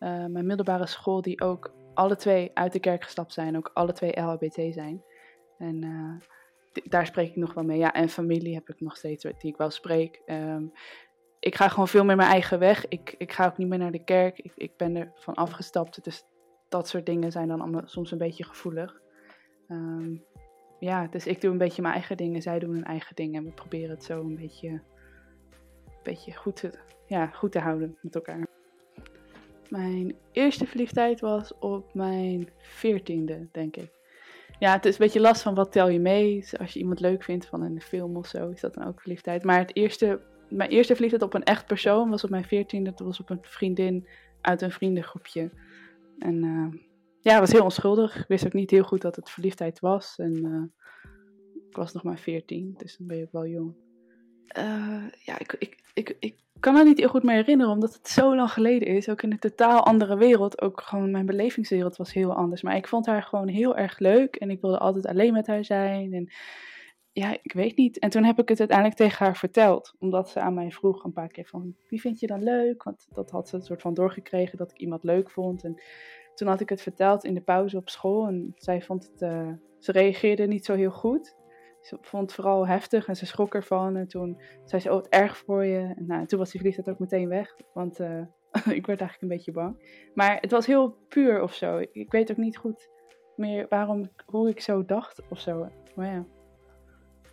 uh, 0.00 0.26
mijn 0.26 0.46
middelbare 0.46 0.86
school 0.86 1.22
die 1.22 1.40
ook 1.40 1.74
alle 1.94 2.16
twee 2.16 2.50
uit 2.54 2.72
de 2.72 2.80
kerk 2.80 3.04
gestapt 3.04 3.32
zijn, 3.32 3.56
ook 3.56 3.70
alle 3.74 3.92
twee 3.92 4.20
LHBT 4.20 4.74
zijn. 4.74 5.04
En 5.58 5.80
daar 6.82 7.06
spreek 7.06 7.28
ik 7.28 7.36
nog 7.36 7.54
wel 7.54 7.64
mee. 7.64 7.78
Ja, 7.78 7.92
en 7.92 8.08
familie 8.08 8.54
heb 8.54 8.68
ik 8.68 8.80
nog 8.80 8.96
steeds 8.96 9.22
die 9.22 9.50
ik 9.50 9.56
wel 9.56 9.70
spreek. 9.70 10.22
Um, 10.26 10.72
ik 11.44 11.54
ga 11.54 11.68
gewoon 11.68 11.88
veel 11.88 12.04
meer 12.04 12.16
mijn 12.16 12.30
eigen 12.30 12.58
weg. 12.58 12.88
Ik, 12.88 13.14
ik 13.18 13.32
ga 13.32 13.46
ook 13.46 13.56
niet 13.56 13.68
meer 13.68 13.78
naar 13.78 13.92
de 13.92 14.04
kerk. 14.04 14.38
Ik, 14.38 14.52
ik 14.54 14.76
ben 14.76 14.96
er 14.96 15.12
van 15.14 15.34
afgestapt. 15.34 16.04
Dus 16.04 16.24
dat 16.68 16.88
soort 16.88 17.06
dingen 17.06 17.32
zijn 17.32 17.48
dan 17.48 17.60
allemaal 17.60 17.82
soms 17.84 18.10
een 18.10 18.18
beetje 18.18 18.44
gevoelig. 18.44 19.00
Um, 19.68 20.24
ja, 20.78 21.06
dus 21.06 21.26
ik 21.26 21.40
doe 21.40 21.50
een 21.50 21.58
beetje 21.58 21.82
mijn 21.82 21.94
eigen 21.94 22.16
dingen, 22.16 22.42
zij 22.42 22.58
doen 22.58 22.74
hun 22.74 22.84
eigen 22.84 23.14
dingen. 23.14 23.34
En 23.34 23.44
we 23.44 23.50
proberen 23.50 23.90
het 23.90 24.04
zo 24.04 24.20
een 24.20 24.36
beetje, 24.36 24.68
een 24.68 24.82
beetje 26.02 26.34
goed, 26.34 26.56
te, 26.56 26.70
ja, 27.06 27.26
goed 27.26 27.52
te 27.52 27.58
houden 27.58 27.98
met 28.00 28.14
elkaar. 28.14 28.46
Mijn 29.68 30.14
eerste 30.32 30.66
verliefdheid 30.66 31.20
was 31.20 31.58
op 31.58 31.94
mijn 31.94 32.48
veertiende, 32.58 33.48
denk 33.52 33.76
ik. 33.76 33.90
Ja, 34.58 34.72
het 34.72 34.84
is 34.84 34.92
een 34.92 35.04
beetje 35.04 35.20
last 35.20 35.42
van 35.42 35.54
wat 35.54 35.72
tel 35.72 35.88
je 35.88 36.00
mee. 36.00 36.44
Als 36.58 36.72
je 36.72 36.78
iemand 36.78 37.00
leuk 37.00 37.22
vindt 37.22 37.46
van 37.46 37.62
een 37.62 37.80
film 37.80 38.16
of 38.16 38.26
zo, 38.26 38.48
is 38.48 38.60
dat 38.60 38.74
dan 38.74 38.86
ook 38.86 39.00
verliefdheid. 39.00 39.44
Maar 39.44 39.58
het 39.58 39.76
eerste, 39.76 40.20
mijn 40.48 40.70
eerste 40.70 40.92
verliefdheid 40.92 41.24
op 41.24 41.34
een 41.34 41.44
echt 41.44 41.66
persoon 41.66 42.10
was 42.10 42.24
op 42.24 42.30
mijn 42.30 42.44
veertiende. 42.44 42.90
Dat 42.90 43.06
was 43.06 43.20
op 43.20 43.30
een 43.30 43.38
vriendin 43.42 44.08
uit 44.40 44.62
een 44.62 44.70
vriendengroepje. 44.70 45.50
En 46.18 46.44
uh, 46.44 46.80
ja, 47.20 47.40
was 47.40 47.52
heel 47.52 47.64
onschuldig. 47.64 48.16
Ik 48.16 48.28
wist 48.28 48.46
ook 48.46 48.52
niet 48.52 48.70
heel 48.70 48.84
goed 48.84 49.02
dat 49.02 49.16
het 49.16 49.30
verliefdheid 49.30 49.80
was. 49.80 50.14
En 50.16 50.44
uh, 50.44 50.62
ik 51.68 51.76
was 51.76 51.92
nog 51.92 52.02
maar 52.02 52.18
14, 52.18 52.74
dus 52.76 52.96
dan 52.96 53.06
ben 53.06 53.16
je 53.16 53.24
ook 53.24 53.32
wel 53.32 53.46
jong. 53.46 53.74
Uh, 54.58 55.04
ja, 55.24 55.38
ik, 55.38 55.56
ik, 55.58 55.78
ik, 55.94 56.16
ik 56.18 56.36
kan 56.60 56.74
me 56.74 56.84
niet 56.84 56.98
heel 56.98 57.08
goed 57.08 57.22
meer 57.22 57.34
herinneren, 57.34 57.72
omdat 57.72 57.94
het 57.94 58.08
zo 58.08 58.36
lang 58.36 58.50
geleden 58.50 58.88
is. 58.88 59.08
Ook 59.08 59.22
in 59.22 59.32
een 59.32 59.38
totaal 59.38 59.84
andere 59.84 60.16
wereld. 60.16 60.60
Ook 60.60 60.80
gewoon 60.80 61.10
mijn 61.10 61.26
belevingswereld 61.26 61.96
was 61.96 62.12
heel 62.12 62.34
anders. 62.34 62.62
Maar 62.62 62.76
ik 62.76 62.88
vond 62.88 63.06
haar 63.06 63.22
gewoon 63.22 63.48
heel 63.48 63.76
erg 63.76 63.98
leuk. 63.98 64.36
En 64.36 64.50
ik 64.50 64.60
wilde 64.60 64.78
altijd 64.78 65.06
alleen 65.06 65.32
met 65.32 65.46
haar 65.46 65.64
zijn. 65.64 66.12
En 66.12 66.28
ja, 67.14 67.36
ik 67.42 67.52
weet 67.52 67.76
niet. 67.76 67.98
En 67.98 68.10
toen 68.10 68.24
heb 68.24 68.38
ik 68.38 68.48
het 68.48 68.58
uiteindelijk 68.58 68.98
tegen 68.98 69.24
haar 69.26 69.36
verteld. 69.36 69.94
Omdat 69.98 70.28
ze 70.28 70.40
aan 70.40 70.54
mij 70.54 70.70
vroeg 70.70 71.04
een 71.04 71.12
paar 71.12 71.28
keer 71.28 71.46
van, 71.46 71.76
wie 71.88 72.00
vind 72.00 72.20
je 72.20 72.26
dan 72.26 72.42
leuk? 72.42 72.82
Want 72.82 73.06
dat 73.12 73.30
had 73.30 73.48
ze 73.48 73.56
een 73.56 73.62
soort 73.62 73.80
van 73.80 73.94
doorgekregen, 73.94 74.58
dat 74.58 74.70
ik 74.70 74.78
iemand 74.78 75.04
leuk 75.04 75.30
vond. 75.30 75.64
En 75.64 75.82
toen 76.34 76.48
had 76.48 76.60
ik 76.60 76.68
het 76.68 76.82
verteld 76.82 77.24
in 77.24 77.34
de 77.34 77.40
pauze 77.40 77.76
op 77.76 77.88
school 77.88 78.26
en 78.26 78.52
zij 78.56 78.82
vond 78.82 79.10
het, 79.12 79.22
uh, 79.22 79.52
ze 79.78 79.92
reageerde 79.92 80.46
niet 80.46 80.64
zo 80.64 80.74
heel 80.74 80.90
goed. 80.90 81.36
Ze 81.80 81.98
vond 82.00 82.22
het 82.22 82.34
vooral 82.34 82.66
heftig 82.66 83.08
en 83.08 83.16
ze 83.16 83.26
schrok 83.26 83.54
ervan. 83.54 83.96
En 83.96 84.08
toen 84.08 84.40
zei 84.64 84.82
ze, 84.82 84.90
oh, 84.90 84.96
het 84.96 85.08
erg 85.08 85.36
voor 85.36 85.64
je. 85.64 85.94
En 85.96 86.06
nou, 86.06 86.26
toen 86.26 86.38
was 86.38 86.50
die 86.50 86.60
verliefdheid 86.60 86.96
ook 86.96 87.02
meteen 87.02 87.28
weg, 87.28 87.56
want 87.72 88.00
uh, 88.00 88.20
ik 88.78 88.86
werd 88.86 89.00
eigenlijk 89.00 89.20
een 89.20 89.28
beetje 89.28 89.52
bang. 89.52 90.00
Maar 90.14 90.40
het 90.40 90.50
was 90.50 90.66
heel 90.66 90.96
puur 91.08 91.42
of 91.42 91.54
zo. 91.54 91.78
Ik 91.92 92.10
weet 92.10 92.30
ook 92.30 92.36
niet 92.36 92.56
goed 92.56 92.88
meer 93.36 93.66
waarom, 93.68 94.10
hoe 94.26 94.48
ik 94.48 94.60
zo 94.60 94.84
dacht 94.84 95.22
of 95.28 95.40
zo. 95.40 95.68
Maar 95.94 96.06
ja, 96.06 96.24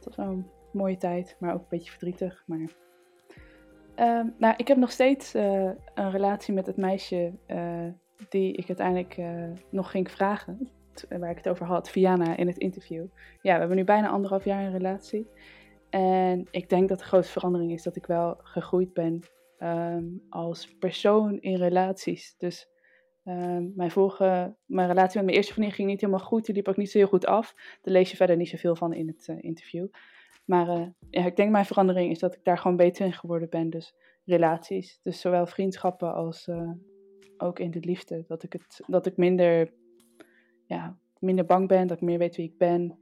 het 0.06 0.16
was 0.16 0.26
wel 0.26 0.36
een 0.36 0.50
mooie 0.72 0.98
tijd, 0.98 1.36
maar 1.40 1.54
ook 1.54 1.62
een 1.62 1.68
beetje 1.70 1.92
verdrietig. 1.92 2.44
Maar... 2.46 2.80
Uh, 3.96 4.32
nou, 4.38 4.54
ik 4.58 4.68
heb 4.68 4.78
nog 4.78 4.92
steeds 4.92 5.36
uh, 5.36 5.70
een 5.94 6.12
relatie 6.12 6.54
met 6.54 6.66
het 6.66 6.78
meisje 6.78 7.34
die 8.30 8.54
ik 8.54 8.68
uiteindelijk 8.68 9.18
uh, 9.18 9.50
nog 9.70 9.92
ging 9.92 10.12
vragen. 10.12 10.70
waar 11.10 11.30
ik 11.30 11.38
het 11.38 11.50
over 11.50 11.66
had, 11.66 11.90
Viana, 11.90 12.38
in 12.38 12.48
het 12.48 12.58
interview. 12.58 13.06
Ja, 13.42 13.54
we 13.54 13.60
hebben 13.60 13.78
nu 13.78 13.84
bijna 13.84 14.10
anderhalf 14.10 14.46
jaar 14.46 14.64
een 14.64 14.72
relatie. 14.72 15.28
En 15.90 16.48
ik 16.52 16.70
denk 16.70 16.90
dat 16.90 17.00
de 17.00 17.06
grootste 17.06 17.32
verandering 17.34 17.72
is 17.72 17.84
dat 17.84 17.96
ik 17.96 18.06
wel 18.06 18.38
gegroeid 18.38 18.94
ben 18.94 19.20
ehm, 19.58 20.04
als 20.30 20.78
persoon 20.80 21.40
in 21.40 21.56
relaties. 21.56 22.36
Dus 22.38 22.68
ehm, 23.24 23.76
mijn, 23.76 23.92
vorige, 23.92 24.56
mijn 24.66 24.88
relatie 24.88 25.16
met 25.16 25.26
mijn 25.26 25.38
eerste 25.38 25.54
vriendin 25.54 25.76
ging 25.76 25.88
niet 25.88 26.02
helemaal 26.02 26.26
goed. 26.26 26.46
Die 26.46 26.56
liep 26.56 26.68
ook 26.68 26.78
niet 26.78 26.92
zo 26.92 26.98
heel 26.98 27.08
goed 27.08 27.26
af. 27.26 27.54
Daar 27.82 27.94
lees 27.94 28.12
je 28.12 28.16
verder 28.16 28.38
niet 28.38 28.50
zoveel 28.50 28.76
van 28.76 28.94
in 28.94 29.08
het 29.08 29.28
uh, 29.28 29.36
interview. 29.40 29.88
Maar 30.46 30.68
uh, 30.68 30.88
ja, 31.10 31.26
ik 31.26 31.36
denk 31.36 31.52
mijn 31.52 31.66
verandering 31.66 32.12
is 32.12 32.20
dat 32.20 32.36
ik 32.36 32.44
daar 32.44 32.58
gewoon 32.58 32.78
beter 32.78 33.06
in 33.06 33.14
geworden 33.14 33.50
ben. 33.50 33.70
Dus 33.70 33.94
relaties. 34.26 35.00
Dus 35.04 35.20
zowel 35.20 35.46
vriendschappen 35.46 36.14
als 36.14 36.48
uh, 36.48 36.72
ook 37.38 37.60
in 37.60 37.72
de 37.72 37.80
liefde. 37.80 38.24
Dat 38.28 38.44
ik, 38.44 38.54
het, 38.54 38.82
dat 38.88 39.06
ik 39.06 39.18
minder, 39.18 39.74
ja, 40.66 40.98
minder 41.20 41.46
bang 41.46 41.68
ben, 41.68 41.88
dat 41.88 41.98
ik 41.98 42.04
meer 42.04 42.18
weet 42.18 42.36
wie 42.36 42.46
ik 42.46 42.58
ben, 42.58 43.00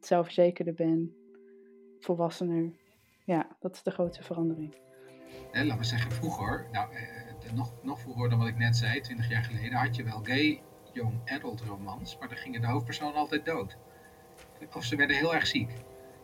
zelfverzekerder 0.00 0.74
ben, 0.74 1.16
volwassener. 1.98 2.72
Ja, 3.24 3.56
dat 3.60 3.74
is 3.74 3.82
de 3.82 3.90
grootste 3.90 4.22
verandering. 4.22 4.74
Eh, 5.52 5.62
laten 5.62 5.78
we 5.78 5.84
zeggen, 5.84 6.12
vroeger, 6.12 6.68
nou, 6.72 6.92
eh, 6.92 7.27
nog, 7.54 7.72
nog 7.82 8.00
vroeger 8.00 8.28
dan 8.28 8.38
wat 8.38 8.48
ik 8.48 8.56
net 8.56 8.76
zei, 8.76 9.00
20 9.00 9.28
jaar 9.28 9.44
geleden, 9.44 9.78
had 9.78 9.96
je 9.96 10.02
wel 10.02 10.20
gay 10.22 10.62
young 10.92 11.20
adult 11.24 11.60
romans, 11.60 12.18
maar 12.18 12.28
dan 12.28 12.36
gingen 12.36 12.60
de 12.60 12.66
hoofdpersonen 12.66 13.14
altijd 13.14 13.44
dood. 13.44 13.76
Of 14.72 14.84
ze 14.84 14.96
werden 14.96 15.16
heel 15.16 15.34
erg 15.34 15.46
ziek. 15.46 15.70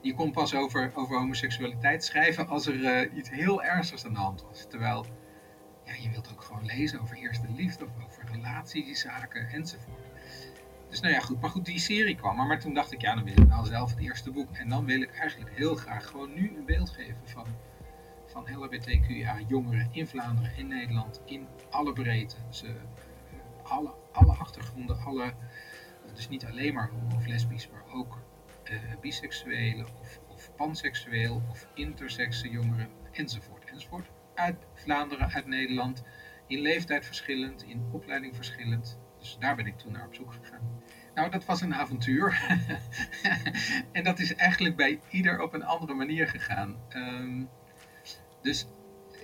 Je 0.00 0.14
kon 0.14 0.32
pas 0.32 0.54
over, 0.54 0.92
over 0.94 1.18
homoseksualiteit 1.18 2.04
schrijven 2.04 2.48
als 2.48 2.66
er 2.66 2.74
uh, 2.74 3.16
iets 3.16 3.30
heel 3.30 3.62
ernstigs 3.62 4.04
aan 4.06 4.12
de 4.12 4.18
hand 4.18 4.42
was. 4.42 4.66
Terwijl 4.68 5.06
ja, 5.84 5.92
je 6.00 6.10
wilt 6.10 6.32
ook 6.32 6.42
gewoon 6.42 6.64
lezen 6.64 7.00
over 7.00 7.16
eerste 7.16 7.46
liefde, 7.56 7.84
of 7.84 8.04
over 8.06 8.24
relatiezaken 8.32 9.48
enzovoort. 9.48 10.06
Dus 10.88 11.00
nou 11.00 11.14
ja, 11.14 11.20
goed. 11.20 11.40
Maar 11.40 11.50
goed, 11.50 11.64
die 11.64 11.78
serie 11.78 12.14
kwam. 12.16 12.36
Maar, 12.36 12.60
toen 12.60 12.74
dacht 12.74 12.92
ik, 12.92 13.00
ja, 13.00 13.14
dan 13.14 13.24
wil 13.24 13.32
ik 13.32 13.48
nou 13.48 13.66
zelf 13.66 13.90
het 13.90 13.98
eerste 13.98 14.30
boek. 14.30 14.48
En 14.52 14.68
dan 14.68 14.84
wil 14.84 15.00
ik 15.00 15.14
eigenlijk 15.14 15.56
heel 15.56 15.74
graag 15.74 16.06
gewoon 16.06 16.34
nu 16.34 16.52
een 16.56 16.64
beeld 16.64 16.90
geven 16.90 17.20
van, 17.24 17.46
van 18.34 18.58
LHBTQIA 18.58 19.40
jongeren 19.46 19.88
in 19.90 20.06
Vlaanderen, 20.06 20.56
in 20.56 20.66
Nederland, 20.66 21.20
in 21.24 21.46
alle 21.70 21.92
breedte. 21.92 22.36
Ze, 22.50 22.66
uh, 22.66 22.74
alle, 23.62 23.94
alle 24.12 24.32
achtergronden, 24.32 24.98
alle, 24.98 25.34
dus 26.14 26.28
niet 26.28 26.44
alleen 26.44 26.74
maar 26.74 26.90
homo 26.90 27.16
of 27.16 27.26
lesbisch, 27.26 27.68
maar 27.70 27.84
ook 27.92 28.18
uh, 28.70 28.78
biseksuele 29.00 29.84
of, 30.00 30.20
of 30.28 30.54
panseksueel 30.56 31.42
of 31.50 31.66
intersexe 31.74 32.48
jongeren 32.50 32.88
enzovoort 33.12 33.64
enzovoort 33.64 34.10
uit 34.34 34.56
Vlaanderen, 34.74 35.32
uit 35.32 35.46
Nederland. 35.46 36.04
In 36.46 36.60
leeftijd 36.60 37.06
verschillend, 37.06 37.62
in 37.62 37.88
opleiding 37.92 38.36
verschillend. 38.36 38.98
Dus 39.18 39.36
daar 39.40 39.56
ben 39.56 39.66
ik 39.66 39.78
toen 39.78 39.92
naar 39.92 40.06
op 40.06 40.14
zoek 40.14 40.32
gegaan. 40.32 40.82
Nou, 41.14 41.30
dat 41.30 41.44
was 41.44 41.60
een 41.60 41.74
avontuur. 41.74 42.56
en 43.92 44.04
dat 44.04 44.18
is 44.18 44.34
eigenlijk 44.34 44.76
bij 44.76 45.00
ieder 45.10 45.42
op 45.42 45.54
een 45.54 45.64
andere 45.64 45.94
manier 45.94 46.28
gegaan. 46.28 46.76
Um, 46.96 47.48
dus 48.44 48.66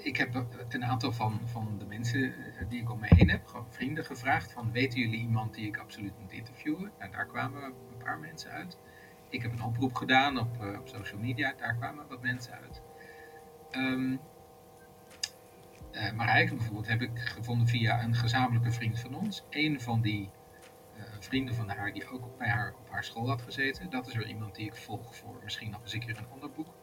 ik 0.03 0.17
heb 0.17 0.45
een 0.69 0.85
aantal 0.85 1.13
van, 1.13 1.41
van 1.45 1.79
de 1.79 1.85
mensen 1.85 2.35
die 2.69 2.81
ik 2.81 2.91
om 2.91 3.01
me 3.01 3.07
heen 3.09 3.31
heb, 3.31 3.65
vrienden, 3.69 4.05
gevraagd 4.05 4.53
van 4.53 4.73
weten 4.73 5.01
jullie 5.01 5.21
iemand 5.21 5.55
die 5.55 5.67
ik 5.67 5.77
absoluut 5.77 6.19
moet 6.21 6.33
interviewen? 6.33 6.93
Nou, 6.99 7.11
daar 7.11 7.27
kwamen 7.27 7.63
een 7.63 8.03
paar 8.05 8.19
mensen 8.19 8.51
uit. 8.51 8.79
Ik 9.29 9.43
heb 9.43 9.53
een 9.53 9.63
oproep 9.63 9.95
gedaan 9.95 10.39
op, 10.39 10.63
uh, 10.63 10.79
op 10.79 10.89
social 10.89 11.21
media, 11.21 11.55
daar 11.57 11.75
kwamen 11.75 12.09
wat 12.09 12.23
mensen 12.23 12.53
uit. 12.53 12.83
Um, 13.73 14.21
uh, 15.93 16.13
Marijke 16.13 16.55
bijvoorbeeld 16.55 16.89
heb 16.89 17.03
ik 17.03 17.19
gevonden 17.19 17.67
via 17.67 18.03
een 18.03 18.15
gezamenlijke 18.15 18.73
vriend 18.73 19.01
van 19.01 19.15
ons. 19.15 19.45
Een 19.51 19.81
van 19.81 20.01
die 20.01 20.31
vrienden 21.21 21.55
van 21.55 21.69
haar 21.69 21.93
die 21.93 22.09
ook 22.09 22.39
bij 22.39 22.49
haar 22.49 22.75
op 22.75 22.91
haar 22.91 23.05
school 23.05 23.29
had 23.29 23.43
gezeten. 23.43 23.91
Dat 23.91 24.07
is 24.07 24.15
weer 24.15 24.29
iemand 24.29 24.55
die 24.55 24.67
ik 24.67 24.77
volg 24.77 25.17
voor 25.17 25.41
misschien 25.43 25.71
nog 25.71 25.83
eens 25.83 25.93
een 25.93 26.01
keer 26.01 26.19
een 26.19 26.31
ander 26.33 26.51
boek. 26.51 26.75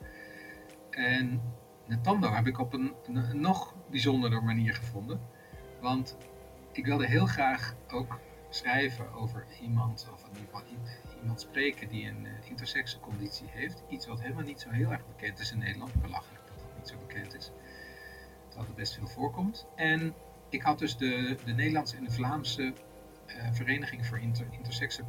En 0.90 1.42
Natando 1.88 2.34
heb 2.34 2.48
ik 2.48 2.60
op 2.60 2.74
een, 2.74 2.94
nog 3.34 3.76
bijzonderder 3.90 4.44
manier 4.44 4.74
gevonden. 4.74 5.22
Want 5.82 6.18
ik 6.72 6.86
wilde 6.86 7.08
heel 7.08 7.26
graag 7.26 7.76
ook 7.88 8.20
schrijven 8.50 9.14
over 9.14 9.46
iemand, 9.62 10.10
of 10.14 10.24
in 10.24 10.30
ieder 10.30 10.44
geval 10.46 10.64
iemand 11.22 11.42
spreken 11.42 11.90
die 11.90 12.08
een 12.08 12.26
uh, 12.26 12.50
intersexe 12.50 13.00
conditie 13.00 13.48
heeft. 13.50 13.84
Iets 13.90 14.08
wat 14.08 14.22
helemaal 14.22 14.44
niet 14.44 14.60
zo 14.60 14.70
heel 14.70 14.92
erg 14.92 15.08
bekend 15.08 15.40
is 15.40 15.52
in 15.52 15.58
Nederland. 15.58 16.02
Belachelijk 16.02 16.48
dat 16.48 16.60
dat 16.60 16.78
niet 16.78 16.88
zo 16.88 16.96
bekend 17.08 17.36
is 17.36 17.52
dat 18.58 18.66
het 18.68 18.76
best 18.76 18.94
veel 18.94 19.08
voorkomt. 19.08 19.68
En 19.76 20.14
ik 20.50 20.62
had 20.62 20.80
dus 20.80 20.98
de, 20.98 21.38
de 21.46 21.54
Nederlandse 21.54 21.98
en 21.98 22.04
de 22.04 22.12
Vlaamse 22.12 22.74
uh, 23.28 23.52
Vereniging 23.52 24.06
voor 24.06 24.20
inter, 24.20 24.46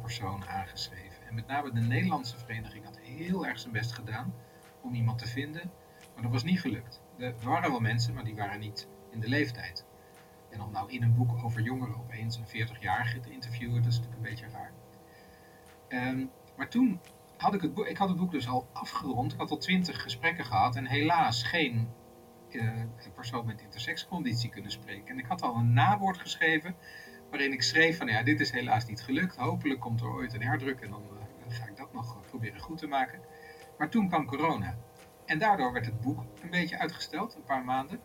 Personen 0.01 0.47
aangeschreven. 0.47 1.27
En 1.27 1.35
met 1.35 1.47
name 1.47 1.71
de 1.71 1.79
Nederlandse 1.79 2.37
vereniging 2.37 2.85
had 2.85 2.97
heel 2.97 3.45
erg 3.45 3.59
zijn 3.59 3.73
best 3.73 3.91
gedaan 3.91 4.33
om 4.81 4.93
iemand 4.93 5.17
te 5.17 5.27
vinden, 5.27 5.71
maar 6.21 6.31
dat 6.31 6.41
was 6.41 6.51
niet 6.51 6.59
gelukt. 6.59 7.01
Er 7.17 7.33
waren 7.43 7.71
wel 7.71 7.79
mensen, 7.79 8.13
maar 8.13 8.23
die 8.23 8.35
waren 8.35 8.59
niet 8.59 8.87
in 9.09 9.19
de 9.19 9.27
leeftijd. 9.27 9.85
En 10.49 10.61
om 10.61 10.71
nou 10.71 10.91
in 10.91 11.03
een 11.03 11.15
boek 11.15 11.43
over 11.43 11.61
jongeren 11.61 11.97
opeens 11.97 12.37
een 12.37 12.67
40-jarige 12.67 13.19
te 13.19 13.31
interviewen, 13.31 13.81
dat 13.81 13.91
is 13.91 13.99
natuurlijk 13.99 14.25
een 14.25 14.29
beetje 14.29 14.49
raar. 14.49 14.73
Um, 15.89 16.31
maar 16.55 16.69
toen 16.69 16.99
had 17.37 17.53
ik 17.53 17.61
het 17.61 17.73
boek, 17.73 17.85
ik 17.85 17.97
had 17.97 18.09
het 18.09 18.17
boek 18.17 18.31
dus 18.31 18.47
al 18.47 18.67
afgerond, 18.73 19.33
ik 19.33 19.39
had 19.39 19.51
al 19.51 19.57
twintig 19.57 20.01
gesprekken 20.01 20.45
gehad 20.45 20.75
en 20.75 20.85
helaas 20.85 21.43
geen 21.43 21.89
een 22.51 23.13
persoon 23.13 23.45
met 23.45 23.61
intersexconditie 23.61 24.49
kunnen 24.49 24.71
spreken. 24.71 25.07
En 25.07 25.19
ik 25.19 25.25
had 25.25 25.41
al 25.41 25.55
een 25.55 25.73
nawoord 25.73 26.17
geschreven 26.17 26.75
waarin 27.29 27.51
ik 27.51 27.61
schreef 27.61 27.97
van 27.97 28.07
ja, 28.07 28.23
dit 28.23 28.39
is 28.39 28.51
helaas 28.51 28.85
niet 28.85 29.01
gelukt. 29.01 29.35
Hopelijk 29.35 29.79
komt 29.79 30.01
er 30.01 30.11
ooit 30.11 30.33
een 30.33 30.43
herdruk 30.43 30.79
en 30.79 30.89
dan 30.89 31.03
uh, 31.13 31.55
ga 31.55 31.65
ik 31.65 31.77
dat 31.77 31.93
nog 31.93 32.21
proberen 32.27 32.59
goed 32.59 32.77
te 32.77 32.87
maken. 32.87 33.21
Maar 33.77 33.89
toen 33.89 34.07
kwam 34.07 34.25
corona. 34.25 34.77
En 35.29 35.39
daardoor 35.39 35.73
werd 35.73 35.85
het 35.85 36.01
boek 36.01 36.23
een 36.41 36.49
beetje 36.49 36.79
uitgesteld, 36.79 37.35
een 37.35 37.43
paar 37.43 37.65
maanden. 37.65 37.99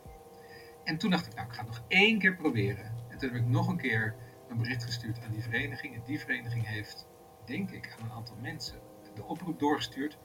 En 0.84 0.98
toen 0.98 1.10
dacht 1.10 1.26
ik, 1.26 1.34
nou, 1.34 1.46
ik 1.46 1.52
ga 1.52 1.60
het 1.60 1.70
nog 1.70 1.84
één 1.88 2.18
keer 2.18 2.36
proberen. 2.36 2.84
En 3.08 3.18
toen 3.18 3.28
heb 3.28 3.38
ik 3.38 3.46
nog 3.46 3.68
een 3.68 3.76
keer 3.76 4.14
een 4.48 4.56
bericht 4.56 4.84
gestuurd 4.84 5.20
aan 5.24 5.30
die 5.30 5.42
vereniging. 5.42 5.94
En 5.94 6.02
die 6.04 6.20
vereniging 6.20 6.66
heeft, 6.66 7.06
denk 7.44 7.70
ik, 7.70 7.96
aan 7.98 8.04
een 8.04 8.12
aantal 8.12 8.36
mensen 8.40 8.80
de 9.14 9.24
oproep 9.24 9.58
doorgestuurd. 9.58 10.18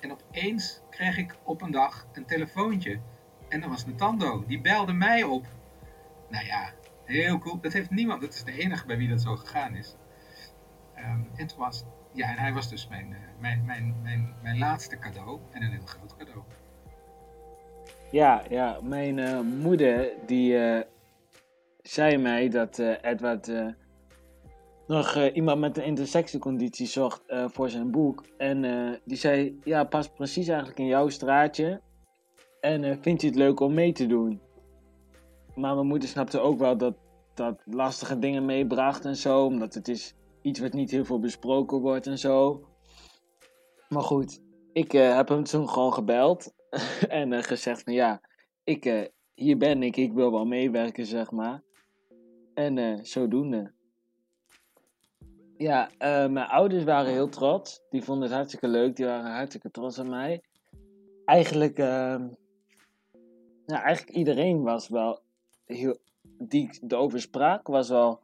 En 0.00 0.12
opeens 0.12 0.80
kreeg 0.90 1.16
ik 1.16 1.36
op 1.42 1.62
een 1.62 1.70
dag 1.70 2.06
een 2.12 2.26
telefoontje 2.26 3.00
en 3.48 3.60
dat 3.60 3.70
was 3.70 3.86
Natando. 3.86 4.44
Die 4.46 4.60
belde 4.60 4.92
mij 4.92 5.22
op. 5.22 5.46
Nou 6.28 6.46
ja, 6.46 6.72
heel 7.04 7.38
cool. 7.38 7.60
Dat 7.60 7.72
heeft 7.72 7.90
niemand. 7.90 8.20
Dat 8.20 8.34
is 8.34 8.44
de 8.44 8.58
enige 8.58 8.86
bij 8.86 8.96
wie 8.96 9.08
dat 9.08 9.20
zo 9.20 9.36
gegaan 9.36 9.74
is. 9.74 9.96
Um, 10.96 11.30
en 11.36 11.46
toen 11.46 11.58
was... 11.58 11.84
Ja, 12.16 12.28
en 12.28 12.36
hij 12.36 12.52
was 12.52 12.68
dus 12.68 12.88
mijn, 12.88 13.10
uh, 13.10 13.16
mijn, 13.40 13.64
mijn, 13.66 13.94
mijn, 14.02 14.34
mijn 14.42 14.58
laatste 14.58 14.98
cadeau. 14.98 15.38
En 15.52 15.62
een 15.62 15.70
heel 15.70 15.86
groot 15.86 16.16
cadeau. 16.16 16.42
Ja, 18.10 18.42
ja. 18.48 18.78
Mijn 18.82 19.18
uh, 19.18 19.40
moeder 19.40 20.10
die 20.26 20.52
uh, 20.52 20.80
zei 21.82 22.16
mij 22.16 22.48
dat 22.48 22.78
Edward 22.78 23.52
nog 24.86 25.16
iemand 25.16 25.60
met 25.60 25.76
een 25.76 25.84
intersectieconditie 25.84 26.86
zocht 26.86 27.22
voor 27.46 27.70
zijn 27.70 27.90
boek. 27.90 28.24
En 28.38 28.60
die 29.04 29.16
zei, 29.16 29.58
ja, 29.64 29.84
past 29.84 30.14
precies 30.14 30.48
eigenlijk 30.48 30.78
in 30.78 30.86
jouw 30.86 31.08
straatje. 31.08 31.80
En 32.60 33.02
vindt 33.02 33.20
hij 33.20 33.30
het 33.30 33.38
leuk 33.38 33.60
om 33.60 33.74
mee 33.74 33.92
te 33.92 34.06
doen? 34.06 34.40
Maar 35.54 35.74
mijn 35.74 35.86
moeder 35.86 36.08
snapte 36.08 36.40
ook 36.40 36.58
wel 36.58 36.76
dat 36.76 36.94
dat 37.34 37.62
lastige 37.64 38.18
dingen 38.18 38.44
meebracht 38.44 39.04
en 39.04 39.16
zo. 39.16 39.44
Omdat 39.44 39.74
het 39.74 39.88
is 39.88 40.14
iets 40.46 40.60
wat 40.60 40.72
niet 40.72 40.90
heel 40.90 41.04
veel 41.04 41.18
besproken 41.18 41.80
wordt 41.80 42.06
en 42.06 42.18
zo. 42.18 42.66
Maar 43.88 44.02
goed, 44.02 44.40
ik 44.72 44.92
uh, 44.92 45.16
heb 45.16 45.28
hem 45.28 45.44
toen 45.44 45.68
gewoon 45.68 45.92
gebeld. 45.92 46.54
en 47.08 47.32
uh, 47.32 47.42
gezegd 47.42 47.82
van 47.82 47.92
ja, 47.92 48.20
ik, 48.64 49.10
hier 49.34 49.56
ben 49.56 49.82
ik, 49.82 49.96
ik 49.96 50.12
wil 50.12 50.32
wel 50.32 50.44
meewerken, 50.44 51.06
zeg 51.06 51.30
maar. 51.30 51.62
En 52.54 53.06
zodoende. 53.06 53.72
Ja, 55.56 55.90
mijn 55.98 56.46
ouders 56.46 56.84
waren 56.84 57.12
heel 57.12 57.28
trots. 57.28 57.82
Die 57.90 58.02
vonden 58.02 58.24
het 58.24 58.36
hartstikke 58.36 58.68
leuk. 58.68 58.96
Die 58.96 59.06
waren 59.06 59.30
hartstikke 59.30 59.70
trots 59.70 59.98
op 59.98 60.06
mij. 60.06 60.42
Eigenlijk 61.24 61.78
ja, 63.66 63.82
eigenlijk 63.82 64.16
iedereen 64.16 64.62
was 64.62 64.88
wel 64.88 65.20
heel, 65.64 65.96
die 66.38 66.70
erover 66.88 67.20
sprak, 67.20 67.66
was 67.66 67.88
wel 67.88 68.20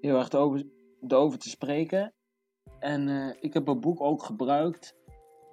heel 0.00 0.16
erg 0.16 0.28
erover, 0.28 0.66
erover 1.08 1.38
te 1.38 1.48
spreken. 1.48 2.12
En 2.78 3.08
uh, 3.08 3.34
ik 3.40 3.54
heb 3.54 3.66
het 3.66 3.80
boek 3.80 4.00
ook 4.00 4.22
gebruikt 4.22 4.96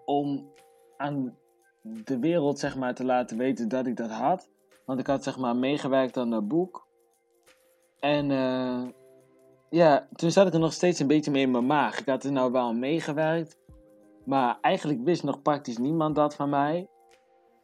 om 0.06 0.52
aan 0.98 1.38
de 1.82 2.20
wereld 2.20 2.60
zeg 2.60 2.76
maar, 2.76 2.94
te 2.94 3.06
laten 3.06 3.38
weten 3.38 3.68
dat 3.68 3.88
ik 3.88 3.98
dat 3.98 4.10
had. 4.10 4.50
Want 4.86 5.00
ik 5.00 5.08
had 5.08 5.24
zeg 5.24 5.38
maar 5.38 5.56
meegewerkt 5.56 6.18
aan 6.18 6.30
dat 6.30 6.48
boek. 6.48 6.88
En 8.00 8.30
uh, 8.30 8.88
ja, 9.70 10.08
toen 10.14 10.32
zat 10.32 10.48
ik 10.48 10.54
er 10.54 10.60
nog 10.60 10.74
steeds 10.74 11.00
een 11.00 11.08
beetje 11.08 11.32
mee 11.32 11.42
in 11.42 11.52
mijn 11.52 11.66
maag. 11.66 12.00
Ik 12.00 12.06
had 12.06 12.24
er 12.24 12.32
nou 12.32 12.52
wel 12.52 12.74
meegewerkt. 12.74 13.58
Maar 14.26 14.58
eigenlijk 14.62 15.04
wist 15.04 15.24
nog 15.24 15.42
praktisch 15.42 15.78
niemand 15.78 16.16
dat 16.16 16.36
van 16.36 16.50
mij. 16.50 16.88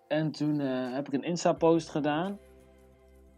En 0.08 0.32
toen 0.32 0.60
uh, 0.60 0.94
heb 0.94 1.08
ik 1.08 1.14
een 1.14 1.24
Insta-post 1.24 1.90
gedaan. 1.90 2.40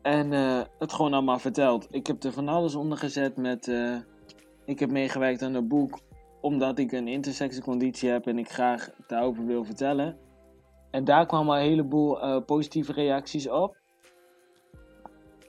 En 0.02 0.32
het 0.80 0.94
gewoon 0.94 1.14
allemaal 1.14 1.40
verteld. 1.40 1.88
Ik 1.90 2.08
heb 2.08 2.24
er 2.24 2.32
van 2.32 2.48
alles 2.48 2.76
onder 2.76 2.98
gezet 2.98 3.38
met 3.38 3.68
ik 4.72 4.80
heb 4.80 4.92
meegewerkt 4.92 5.42
aan 5.42 5.54
een 5.54 5.68
boek 5.68 6.00
omdat 6.42 6.80
ik 6.80 6.92
een 6.92 7.08
intersectieconditie 7.08 8.10
heb 8.10 8.28
en 8.28 8.38
ik 8.38 8.50
graag 8.50 8.90
daarover 9.08 9.46
wil 9.46 9.64
vertellen. 9.64 10.18
En 10.92 11.04
daar 11.04 11.26
kwamen 11.26 11.56
een 11.56 11.64
heleboel 11.64 12.24
uh, 12.24 12.46
positieve 12.46 12.94
reacties 12.94 13.50
op. 13.50 13.78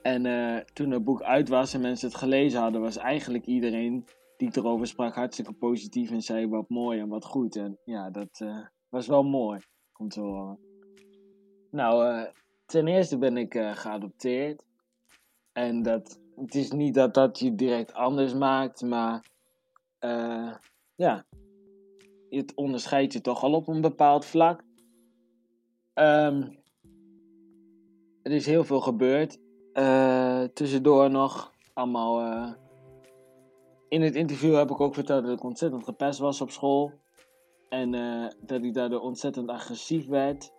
En 0.01 0.25
uh, 0.25 0.57
toen 0.57 0.91
het 0.91 1.03
boek 1.03 1.21
uit 1.21 1.49
was 1.49 1.73
en 1.73 1.81
mensen 1.81 2.07
het 2.07 2.17
gelezen 2.17 2.61
hadden, 2.61 2.81
was 2.81 2.97
eigenlijk 2.97 3.45
iedereen 3.45 4.05
die 4.37 4.49
erover 4.53 4.87
sprak 4.87 5.15
hartstikke 5.15 5.53
positief 5.53 6.11
en 6.11 6.21
zei 6.21 6.47
wat 6.47 6.69
mooi 6.69 6.99
en 6.99 7.07
wat 7.07 7.25
goed. 7.25 7.55
En 7.55 7.79
ja, 7.85 8.09
dat 8.09 8.39
uh, 8.43 8.65
was 8.89 9.07
wel 9.07 9.23
mooi 9.23 9.59
om 9.97 10.09
te 10.09 10.19
horen. 10.19 10.59
Nou, 11.71 12.27
ten 12.65 12.87
eerste 12.87 13.17
ben 13.17 13.37
ik 13.37 13.53
geadopteerd. 13.53 14.63
En 15.53 15.81
dat, 15.81 16.19
het 16.35 16.55
is 16.55 16.71
niet 16.71 16.93
dat 16.93 17.13
dat 17.13 17.39
je 17.39 17.55
direct 17.55 17.93
anders 17.93 18.33
maakt, 18.33 18.81
maar 18.81 19.25
ja, 20.95 21.25
het 22.29 22.55
onderscheidt 22.55 23.13
je 23.13 23.21
toch 23.21 23.43
al 23.43 23.53
op 23.53 23.67
een 23.67 23.81
bepaald 23.81 24.25
vlak. 24.25 24.63
Um, 25.93 26.61
er 28.21 28.31
is 28.31 28.45
heel 28.45 28.63
veel 28.63 28.81
gebeurd. 28.81 29.39
Uh, 29.73 30.43
tussendoor 30.43 31.09
nog 31.09 31.53
allemaal. 31.73 32.21
Uh, 32.21 32.53
in 33.87 34.01
het 34.01 34.15
interview 34.15 34.55
heb 34.55 34.69
ik 34.69 34.79
ook 34.79 34.93
verteld 34.93 35.23
dat 35.25 35.37
ik 35.37 35.43
ontzettend 35.43 35.83
gepest 35.83 36.19
was 36.19 36.41
op 36.41 36.49
school. 36.49 36.91
En 37.69 37.91
dat 38.41 38.63
ik 38.63 38.73
daardoor 38.73 38.99
ontzettend 38.99 39.49
agressief 39.49 40.07
werd. 40.07 40.51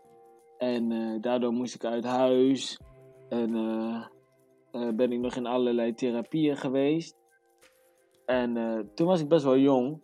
En 0.58 1.20
daardoor 1.20 1.52
moest 1.52 1.74
ik 1.74 1.84
uit 1.84 2.04
huis. 2.04 2.80
En 3.28 3.50
ben 4.74 5.12
ik 5.12 5.18
nog 5.18 5.36
in 5.36 5.46
allerlei 5.46 5.94
therapieën 5.94 6.56
geweest. 6.56 7.16
En 8.26 8.54
toen 8.94 9.06
was 9.06 9.20
ik 9.20 9.28
best 9.28 9.44
wel 9.44 9.58
jong. 9.58 10.00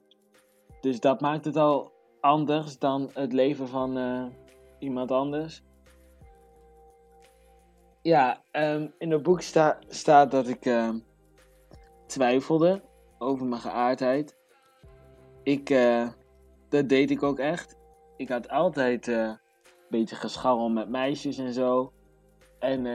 Dus 0.81 1.01
dat 1.01 1.21
maakt 1.21 1.45
het 1.45 1.57
al 1.57 1.93
anders 2.21 2.79
dan 2.79 3.11
het 3.13 3.33
leven 3.33 3.69
van 3.69 3.99
iemand 4.79 5.11
anders. 5.11 5.63
Ja, 8.03 8.43
um, 8.53 8.95
in 8.99 9.11
het 9.11 9.23
boek 9.23 9.41
sta, 9.41 9.79
staat 9.89 10.31
dat 10.31 10.49
ik 10.49 10.67
uh, 10.67 10.95
twijfelde 12.07 12.83
over 13.19 13.47
mijn 13.47 13.61
geaardheid. 13.61 14.37
Ik, 15.43 15.69
dat 16.69 16.89
deed 16.89 17.11
ik 17.11 17.23
ook 17.23 17.39
echt. 17.39 17.77
Ik 18.17 18.29
had 18.29 18.49
altijd 18.49 19.07
een 19.07 19.39
beetje 19.89 20.17
gescharrel 20.17 20.69
met 20.69 20.89
meisjes 20.89 21.39
en 21.39 21.53
zo. 21.53 21.93
En 22.59 22.87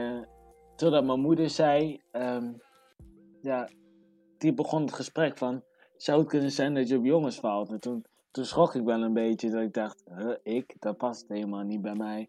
totdat 0.76 1.04
mijn 1.04 1.20
moeder 1.20 1.50
zei, 1.50 2.00
um, 2.12 2.60
ja, 3.42 3.68
die 4.38 4.54
begon 4.54 4.82
het 4.82 4.92
gesprek 4.92 5.38
van, 5.38 5.62
zou 5.96 6.18
het 6.20 6.28
kunnen 6.28 6.50
zijn 6.50 6.74
dat 6.74 6.88
je 6.88 6.96
op 6.96 7.04
jongens 7.04 7.38
valt? 7.38 7.70
En 7.70 7.80
toen 7.80 8.04
toen 8.36 8.44
schrok 8.44 8.74
ik 8.74 8.84
wel 8.84 9.02
een 9.02 9.12
beetje 9.12 9.50
dat 9.50 9.62
ik 9.62 9.72
dacht, 9.72 10.04
ik, 10.42 10.74
dat 10.78 10.96
past 10.96 11.28
helemaal 11.28 11.62
niet 11.62 11.82
bij 11.82 11.94
mij. 11.94 12.28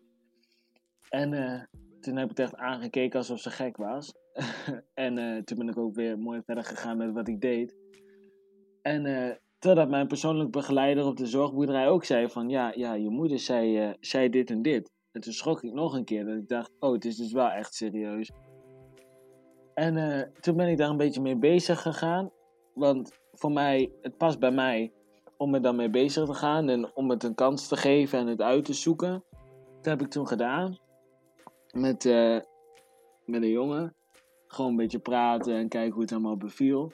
En 1.09 1.31
uh, 1.31 1.61
toen 1.99 2.15
heb 2.15 2.31
ik 2.31 2.39
echt 2.39 2.55
aangekeken 2.55 3.19
alsof 3.19 3.39
ze 3.39 3.49
gek 3.49 3.77
was. 3.77 4.13
en 4.93 5.17
uh, 5.17 5.41
toen 5.43 5.57
ben 5.57 5.69
ik 5.69 5.77
ook 5.77 5.95
weer 5.95 6.19
mooi 6.19 6.41
verder 6.45 6.63
gegaan 6.63 6.97
met 6.97 7.11
wat 7.11 7.27
ik 7.27 7.41
deed. 7.41 7.75
En 8.81 9.05
uh, 9.05 9.31
totdat 9.59 9.89
mijn 9.89 10.07
persoonlijk 10.07 10.51
begeleider 10.51 11.05
op 11.05 11.17
de 11.17 11.25
zorgboerderij 11.25 11.87
ook 11.87 12.03
zei 12.03 12.29
van, 12.29 12.49
ja, 12.49 12.71
ja 12.75 12.93
je 12.93 13.09
moeder 13.09 13.39
zei, 13.39 13.93
zei 13.99 14.29
dit 14.29 14.49
en 14.49 14.61
dit. 14.61 14.91
En 15.17 15.23
toen 15.23 15.33
schrok 15.33 15.63
ik 15.63 15.73
nog 15.73 15.93
een 15.93 16.03
keer 16.03 16.25
dat 16.25 16.35
ik 16.35 16.47
dacht, 16.47 16.71
oh, 16.79 16.91
het 16.91 17.05
is 17.05 17.15
dus 17.15 17.31
wel 17.31 17.49
echt 17.49 17.73
serieus. 17.73 18.31
En 19.73 20.31
toen 20.39 20.55
ben 20.55 20.67
ik 20.67 20.77
daar 20.77 20.89
een 20.89 20.97
beetje 20.97 21.21
mee 21.21 21.35
bezig 21.35 21.81
gegaan. 21.81 22.31
Want 22.73 23.19
voor 23.33 23.51
mij, 23.51 23.91
het 24.01 24.17
past 24.17 24.39
bij 24.39 24.51
mij 24.51 24.93
om 25.37 25.61
dan 25.61 25.75
mee 25.75 25.89
bezig 25.89 26.25
te 26.25 26.33
gaan 26.33 26.69
en 26.69 26.95
om 26.95 27.09
het 27.09 27.23
een 27.23 27.35
kans 27.35 27.67
te 27.67 27.77
geven 27.77 28.19
en 28.19 28.27
het 28.27 28.41
uit 28.41 28.65
te 28.65 28.73
zoeken. 28.73 29.23
Dat 29.75 29.85
heb 29.85 30.01
ik 30.01 30.07
toen 30.07 30.27
gedaan. 30.27 30.77
Met, 31.71 32.05
uh, 32.05 32.39
met 33.25 33.41
een 33.41 33.49
jongen. 33.49 33.95
Gewoon 34.47 34.71
een 34.71 34.77
beetje 34.77 34.99
praten 34.99 35.55
en 35.55 35.67
kijken 35.67 35.93
hoe 35.93 36.01
het 36.01 36.11
allemaal 36.11 36.37
beviel. 36.37 36.91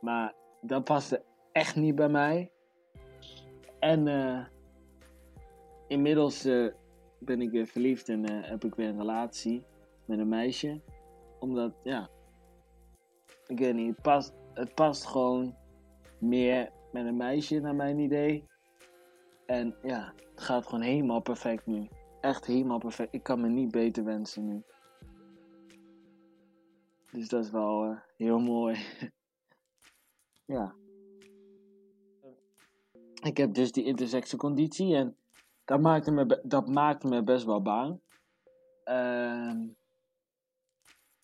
Maar 0.00 0.34
dat 0.60 0.84
paste 0.84 1.22
echt 1.52 1.76
niet 1.76 1.94
bij 1.94 2.08
mij. 2.08 2.50
En 3.78 4.06
uh, 4.06 4.44
inmiddels 5.88 6.44
ben 7.18 7.40
ik 7.40 7.50
weer 7.50 7.66
verliefd 7.66 8.08
en 8.08 8.44
heb 8.44 8.64
ik 8.64 8.74
weer 8.74 8.88
een 8.88 8.98
relatie 8.98 9.64
met 10.04 10.18
een 10.18 10.28
meisje. 10.28 10.80
Omdat, 11.40 11.74
ja, 11.82 12.10
ik 13.46 13.58
weet 13.58 13.74
niet, 13.74 13.88
het 13.88 14.02
past, 14.02 14.34
het 14.54 14.74
past 14.74 15.06
gewoon 15.06 15.56
meer 16.18 16.70
met 16.92 17.06
een 17.06 17.16
meisje, 17.16 17.60
naar 17.60 17.74
mijn 17.74 17.98
idee. 17.98 18.44
En 19.46 19.76
ja, 19.82 20.12
het 20.34 20.40
gaat 20.40 20.66
gewoon 20.66 20.84
helemaal 20.84 21.20
perfect 21.20 21.66
nu. 21.66 21.88
Echt 22.20 22.46
helemaal 22.46 22.78
perfect. 22.78 23.14
Ik 23.14 23.22
kan 23.22 23.40
me 23.40 23.48
niet 23.48 23.70
beter 23.70 24.04
wensen 24.04 24.44
nu. 24.44 24.62
Dus 27.12 27.28
dat 27.28 27.44
is 27.44 27.50
wel 27.50 27.84
uh, 27.84 27.98
heel 28.16 28.38
mooi. 28.38 28.76
ja. 30.56 30.74
Ik 33.22 33.36
heb 33.36 33.54
dus 33.54 33.72
die 33.72 33.84
intersexe 33.84 34.36
conditie 34.36 34.94
en 34.94 35.16
dat 35.66 35.80
maakte 35.80 36.10
me, 36.10 36.40
dat 36.42 36.68
maakte 36.68 37.06
me 37.06 37.22
best 37.22 37.44
wel 37.44 37.62
bang. 37.62 38.00
Uh, 38.84 39.52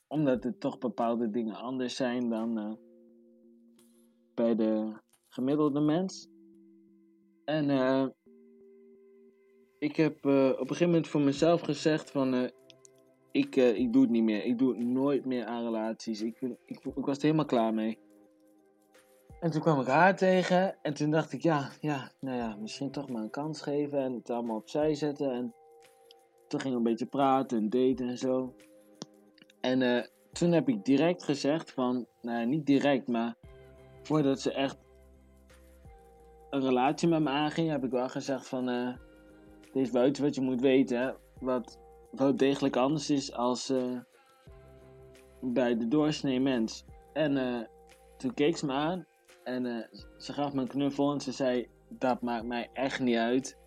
omdat 0.07 0.45
er 0.45 0.59
toch 0.59 0.79
bepaalde 0.79 1.31
dingen 1.31 1.55
anders 1.55 1.97
zijn 1.97 2.29
dan 2.29 2.59
uh, 2.59 2.73
bij 4.35 4.55
de 4.55 4.93
gemiddelde 5.29 5.81
mens. 5.81 6.29
En 7.45 7.69
uh, 7.69 8.07
ik 9.79 9.97
heb 9.97 10.25
uh, 10.25 10.49
op 10.49 10.61
een 10.61 10.67
gegeven 10.67 10.87
moment 10.87 11.09
voor 11.09 11.21
mezelf 11.21 11.61
gezegd 11.61 12.11
van... 12.11 12.51
Ik, 13.31 13.57
ik 13.57 13.93
doe 13.93 14.03
het 14.03 14.11
niet 14.11 14.23
meer. 14.23 14.45
Ik 14.45 14.59
doe 14.59 14.77
nooit 14.83 15.25
meer 15.25 15.45
aan 15.45 15.65
relaties. 15.65 16.23
Ik, 16.23 16.41
ik, 16.41 16.85
ik, 16.85 17.05
was 17.05 17.17
er 17.17 17.23
helemaal 17.23 17.45
klaar 17.45 17.75
mee. 17.75 17.99
En 19.43 19.51
toen 19.51 19.61
kwam 19.61 19.81
ik 19.81 19.87
haar 19.87 20.17
tegen. 20.17 20.77
En 20.83 20.95
toen 20.95 21.11
dacht 21.11 21.33
ik, 21.33 21.43
ja, 21.43 21.71
ja, 21.81 22.11
nou 22.21 22.37
ja, 22.37 22.57
misschien 22.61 22.91
toch 22.91 23.09
maar 23.09 23.23
een 23.23 23.31
kans 23.31 23.63
geven. 23.63 23.99
En 23.99 24.13
het 24.13 24.31
allemaal 24.31 24.57
opzij 24.57 24.95
zetten. 24.95 25.33
En 25.33 25.55
toen 26.49 26.61
ging 26.61 26.73
we 26.73 26.79
een 26.79 26.87
beetje 26.87 27.07
praten 27.07 27.59
en 27.59 27.71
daten 27.71 28.09
en 28.09 28.19
zo. 28.19 28.55
En 29.61 30.11
toen 30.33 30.53
heb 30.53 30.69
ik 30.69 30.85
direct 30.85 31.23
gezegd 31.23 31.73
van... 31.73 32.07
Nou, 32.21 32.47
niet 32.47 32.67
direct, 32.67 33.09
maar... 33.09 33.35
Voordat 34.03 34.41
ze 34.41 34.53
echt 34.53 34.79
een 36.51 36.61
relatie 36.61 37.09
met 37.09 37.23
me 37.23 37.31
aanging, 37.31 37.71
heb 37.71 37.85
ik 37.85 37.91
wel 37.91 38.09
gezegd 38.09 38.49
van... 38.49 38.69
Uh, 38.69 38.97
dit 39.73 39.83
is 39.83 39.91
buiten 39.91 40.23
wat 40.23 40.35
je 40.35 40.41
moet 40.41 40.61
weten, 40.61 41.17
wat 41.41 41.79
wel 42.11 42.37
degelijk 42.37 42.77
anders 42.77 43.11
is 43.11 43.33
als 43.33 43.71
uh, 43.71 43.99
bij 45.41 45.77
de 45.77 45.89
doorsnee 45.89 46.41
mens. 46.41 46.85
En 47.13 47.69
toen 48.17 48.35
keek 48.35 48.57
ze 48.57 48.67
me 48.67 48.73
aan 48.73 49.07
en 49.45 49.89
ze 50.17 50.33
gaf 50.33 50.53
me 50.53 50.61
een 50.61 50.69
knuffel 50.69 51.13
en 51.13 51.21
ze 51.21 51.33
zei... 51.33 51.69
Dat 51.89 52.23
maakt 52.23 52.45
mij 52.45 52.71
echt 52.73 53.01
niet 53.01 53.17
uit. 53.17 53.59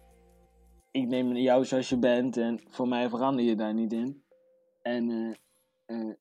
Ik 0.92 1.08
neem 1.08 1.36
jou 1.36 1.66
zoals 1.66 1.90
je 1.90 2.00
bent 2.00 2.38
en 2.38 2.60
voor 2.70 2.88
mij 2.88 3.10
verander 3.10 3.46
je 3.46 3.56
daar 3.56 3.74
niet 3.74 3.94
in. 3.94 4.24
En 4.82 5.36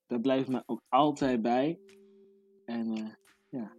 dat 0.06 0.22
blijft 0.22 0.48
me 0.48 0.62
ook 0.66 0.80
altijd 0.88 1.42
bij. 1.42 1.80
En 2.64 3.18
ja, 3.50 3.72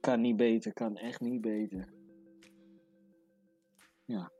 kan 0.00 0.20
niet 0.20 0.36
beter, 0.36 0.72
kan 0.72 0.96
echt 0.96 1.20
niet 1.20 1.40
beter. 1.40 1.88
Ja. 4.04 4.30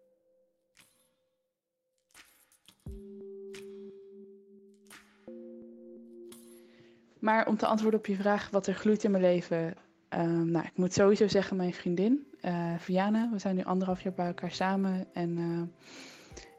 Maar 7.21 7.47
om 7.47 7.57
te 7.57 7.67
antwoorden 7.67 7.99
op 8.01 8.07
je 8.07 8.17
vraag 8.17 8.51
wat 8.51 8.67
er 8.67 8.75
gloeit 8.75 9.05
in 9.05 9.11
mijn 9.11 9.23
leven. 9.23 9.85
Um, 10.15 10.51
nou, 10.51 10.65
ik 10.65 10.77
moet 10.77 10.93
sowieso 10.93 11.29
zeggen 11.29 11.57
mijn 11.57 11.75
vriendin, 11.75 12.27
uh, 12.43 12.75
Viana. 12.79 13.31
We 13.33 13.39
zijn 13.39 13.57
nu 13.57 13.65
anderhalf 13.65 14.03
jaar 14.03 14.13
bij 14.13 14.27
elkaar 14.27 14.51
samen. 14.51 15.07
En 15.13 15.39
uh, 15.39 15.63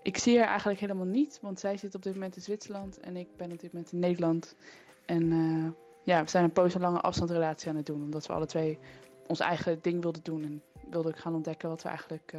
ik 0.03 0.17
zie 0.17 0.37
haar 0.39 0.47
eigenlijk 0.47 0.79
helemaal 0.79 1.05
niet. 1.05 1.39
Want 1.41 1.59
zij 1.59 1.77
zit 1.77 1.95
op 1.95 2.03
dit 2.03 2.13
moment 2.13 2.35
in 2.35 2.41
Zwitserland 2.41 2.99
en 2.99 3.15
ik 3.15 3.27
ben 3.37 3.51
op 3.51 3.59
dit 3.59 3.73
moment 3.73 3.91
in 3.91 3.99
Nederland. 3.99 4.55
En 5.05 5.23
uh, 5.23 5.67
ja, 6.03 6.23
we 6.23 6.29
zijn 6.29 6.43
een 6.43 6.51
poos 6.51 6.73
een 6.73 6.81
lange 6.81 7.01
afstandsrelatie 7.01 7.69
aan 7.69 7.75
het 7.75 7.85
doen. 7.85 8.03
Omdat 8.03 8.27
we 8.27 8.33
alle 8.33 8.45
twee 8.45 8.79
ons 9.27 9.39
eigen 9.39 9.79
ding 9.81 10.01
wilden 10.01 10.23
doen. 10.23 10.43
En 10.43 10.61
wilden 10.89 11.11
ik 11.11 11.17
gaan 11.17 11.35
ontdekken 11.35 11.69
wat 11.69 11.83
we 11.83 11.89
eigenlijk 11.89 12.33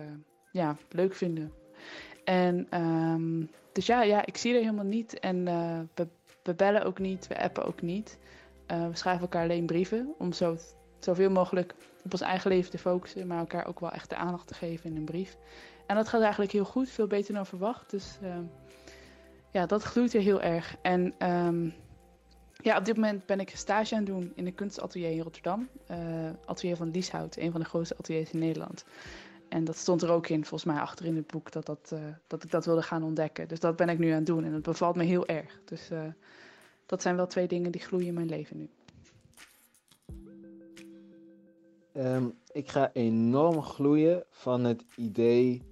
ja, 0.53 0.77
leuk 0.89 1.15
vinden. 1.15 1.53
En 2.25 2.83
um, 2.83 3.51
dus 3.73 3.87
ja, 3.87 4.03
ja, 4.03 4.27
ik 4.27 4.37
zie 4.37 4.55
er 4.55 4.61
helemaal 4.61 4.85
niet. 4.85 5.19
En 5.19 5.45
we, 5.95 6.07
we, 6.43 6.55
bellen 6.55 6.85
ook 6.85 6.99
niet, 6.99 7.27
we 7.27 7.43
appen 7.43 7.65
ook 7.65 7.83
niet. 7.83 8.19
We 8.67 8.91
schrijven 8.93 9.23
elkaar 9.23 9.43
alleen 9.43 9.67
brieven. 9.67 10.15
Om 10.19 10.33
zo, 10.33 10.57
zoveel 10.99 11.31
mogelijk 11.31 11.75
op 12.05 12.13
ons 12.13 12.21
eigen 12.21 12.51
leven 12.51 12.71
te 12.71 12.79
focussen. 12.79 13.27
Maar 13.27 13.39
elkaar 13.39 13.67
ook 13.67 13.81
wel 13.81 13.91
echt 13.93 14.11
de 14.11 14.17
aandacht 14.17 14.47
te 14.47 14.55
geven 14.55 14.91
in 14.91 14.97
een 14.97 15.05
brief. 15.05 15.37
En 15.87 15.97
dat 15.97 16.09
gaat 16.09 16.21
eigenlijk 16.21 16.53
heel 16.53 16.65
goed. 16.65 16.91
Veel 16.91 17.07
beter 17.07 17.35
dan 17.35 17.47
verwacht. 17.47 17.91
Dus 17.91 18.19
ja, 19.51 19.67
dat 19.67 19.83
gloeit 19.83 20.15
er 20.15 20.21
heel 20.21 20.41
erg. 20.41 20.77
En 20.83 21.29
um, 21.31 21.75
Ja, 22.63 22.79
op 22.79 22.85
dit 22.85 22.95
moment 22.95 23.27
ben 23.27 23.41
ik 23.41 23.51
stage 23.51 23.95
aan 23.95 24.01
het 24.01 24.11
doen 24.11 24.33
in 24.35 24.47
een 24.47 24.55
kunstatelier 24.55 25.11
in 25.11 25.21
Rotterdam. 25.21 25.69
Uh, 25.91 25.97
atelier 26.45 26.77
van 26.77 26.91
Lieshout, 26.91 27.37
een 27.37 27.51
van 27.53 27.61
de 27.61 27.67
grootste 27.67 27.97
ateliers 27.99 28.31
in 28.31 28.39
Nederland. 28.39 28.85
En 29.49 29.65
dat 29.65 29.77
stond 29.77 30.03
er 30.03 30.11
ook 30.11 30.29
in, 30.29 30.45
volgens 30.45 30.73
mij 30.73 30.81
achter 30.81 31.07
in 31.07 31.17
het 31.17 31.27
boek, 31.27 31.53
dat, 31.53 31.67
dat, 31.67 31.91
uh, 31.95 32.01
dat 32.27 32.45
ik 32.45 32.51
dat 32.51 32.65
wilde 32.65 32.83
gaan 32.83 33.03
ontdekken. 33.03 33.49
Dus 33.49 33.61
dat 33.61 33.77
ben 33.77 33.89
ik 33.89 33.99
nu 33.99 34.11
aan 34.11 34.17
het 34.17 34.27
doen 34.27 34.45
en 34.45 34.53
dat 34.53 34.63
bevalt 34.63 34.97
me 34.97 35.05
heel 35.05 35.27
erg. 35.27 35.61
Dus 35.65 35.91
uh, 35.91 36.01
dat 36.87 37.03
zijn 37.03 37.17
wel 37.17 37.27
twee 37.27 37.49
dingen 37.49 37.73
die 37.73 37.81
gloeien 37.81 38.07
in 38.09 38.15
mijn 38.15 38.29
leven 38.29 38.57
nu. 38.57 38.71
Um, 41.99 42.39
ik 42.53 42.69
ga 42.69 42.93
enorm 42.93 43.63
gloeien 43.63 44.25
van 44.31 44.65
het 44.65 44.85
idee 44.97 45.63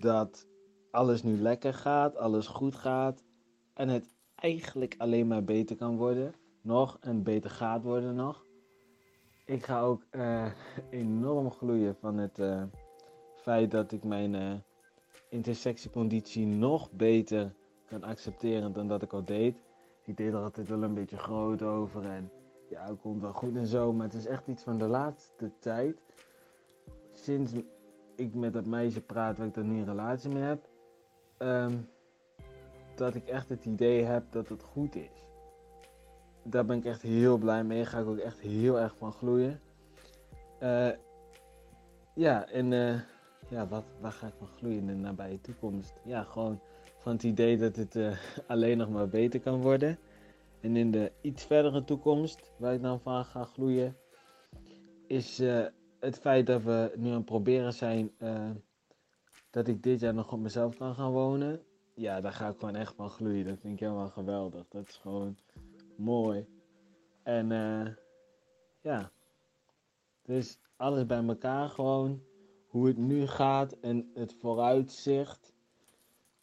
dat 0.00 0.46
alles 0.90 1.22
nu 1.22 1.38
lekker 1.38 1.74
gaat, 1.74 2.16
alles 2.16 2.46
goed 2.46 2.74
gaat 2.74 3.24
en 3.74 3.88
het 3.88 4.14
eigenlijk 4.34 4.94
alleen 4.98 5.26
maar 5.26 5.44
beter 5.44 5.76
kan 5.76 5.96
worden. 5.96 6.34
Nog 6.62 6.98
en 7.00 7.22
beter 7.22 7.50
gaat 7.50 7.82
worden 7.82 8.14
nog. 8.14 8.44
Ik 9.44 9.64
ga 9.64 9.80
ook 9.80 10.06
uh, 10.10 10.46
enorm 10.90 11.50
gloeien 11.50 11.96
van 11.96 12.16
het 12.16 12.38
uh, 12.38 12.62
feit 13.36 13.70
dat 13.70 13.92
ik 13.92 14.04
mijn 14.04 14.34
uh, 14.34 14.52
intersectieconditie 15.30 16.46
nog 16.46 16.90
beter 16.92 17.54
kan 17.86 18.02
accepteren 18.02 18.72
dan 18.72 18.88
dat 18.88 19.02
ik 19.02 19.12
al 19.12 19.24
deed. 19.24 19.56
Ik 20.04 20.16
deed 20.16 20.32
er 20.32 20.42
altijd 20.42 20.68
wel 20.68 20.82
een 20.82 20.94
beetje 20.94 21.18
groot 21.18 21.62
over 21.62 22.04
en 22.04 22.30
ja, 22.76 22.96
komt 23.00 23.20
wel 23.20 23.32
goed 23.32 23.56
en 23.56 23.66
zo. 23.66 23.92
Maar 23.92 24.06
het 24.06 24.14
is 24.14 24.26
echt 24.26 24.46
iets 24.46 24.62
van 24.62 24.78
de 24.78 24.86
laatste 24.86 25.50
tijd. 25.58 26.00
Sinds 27.12 27.52
ik 28.16 28.34
met 28.34 28.52
dat 28.52 28.66
meisje 28.66 29.00
praat 29.00 29.38
waar 29.38 29.46
ik 29.46 29.54
dan 29.54 29.72
nu 29.72 29.78
een 29.78 29.84
relatie 29.84 30.30
mee 30.30 30.42
heb. 30.42 30.68
Um, 31.38 31.88
dat 32.94 33.14
ik 33.14 33.26
echt 33.26 33.48
het 33.48 33.64
idee 33.64 34.04
heb 34.04 34.24
dat 34.30 34.48
het 34.48 34.62
goed 34.62 34.94
is. 34.94 35.24
Daar 36.42 36.64
ben 36.64 36.76
ik 36.76 36.84
echt 36.84 37.02
heel 37.02 37.38
blij 37.38 37.64
mee. 37.64 37.78
Daar 37.78 37.86
ga 37.86 37.98
ik 37.98 38.06
ook 38.06 38.18
echt 38.18 38.40
heel 38.40 38.80
erg 38.80 38.96
van 38.96 39.12
gloeien. 39.12 39.60
Uh, 40.60 40.90
ja, 42.14 42.48
en 42.48 42.72
uh, 42.72 43.00
ja, 43.48 43.66
wat, 43.66 43.84
waar 44.00 44.12
ga 44.12 44.26
ik 44.26 44.34
van 44.38 44.46
gloeien 44.46 44.78
in 44.78 44.86
de 44.86 44.94
nabije 44.94 45.40
toekomst? 45.40 46.00
Ja, 46.04 46.22
gewoon 46.22 46.60
van 46.98 47.12
het 47.12 47.22
idee 47.22 47.58
dat 47.58 47.76
het 47.76 47.94
uh, 47.94 48.16
alleen 48.46 48.78
nog 48.78 48.90
maar 48.90 49.08
beter 49.08 49.40
kan 49.40 49.60
worden. 49.60 49.98
En 50.66 50.76
in 50.76 50.90
de 50.90 51.12
iets 51.20 51.44
verdere 51.44 51.84
toekomst, 51.84 52.50
waar 52.58 52.74
ik 52.74 52.82
dan 52.82 53.00
van 53.00 53.24
ga 53.24 53.44
gloeien, 53.44 53.96
is 55.06 55.38
het 56.00 56.18
feit 56.18 56.46
dat 56.46 56.62
we 56.62 56.92
nu 56.96 57.08
aan 57.08 57.14
het 57.14 57.24
proberen 57.24 57.72
zijn 57.72 58.10
dat 59.50 59.68
ik 59.68 59.82
dit 59.82 60.00
jaar 60.00 60.14
nog 60.14 60.32
op 60.32 60.38
mezelf 60.38 60.76
kan 60.76 60.94
gaan 60.94 61.12
wonen 61.12 61.66
ja, 61.96 62.20
daar 62.20 62.32
ga 62.32 62.48
ik 62.48 62.58
gewoon 62.58 62.74
echt 62.74 62.94
van 62.94 63.10
gloeien. 63.10 63.44
Dat 63.44 63.58
vind 63.58 63.72
ik 63.72 63.80
helemaal 63.80 64.08
geweldig. 64.08 64.68
Dat 64.68 64.88
is 64.88 64.96
gewoon 64.96 65.36
mooi. 65.96 66.46
En 67.22 67.50
uh, 67.50 67.86
ja, 68.80 69.12
dus 70.22 70.58
alles 70.76 71.06
bij 71.06 71.24
elkaar 71.24 71.68
gewoon. 71.68 72.22
Hoe 72.66 72.86
het 72.86 72.96
nu 72.96 73.26
gaat 73.26 73.72
en 73.72 74.10
het 74.14 74.34
vooruitzicht. 74.34 75.54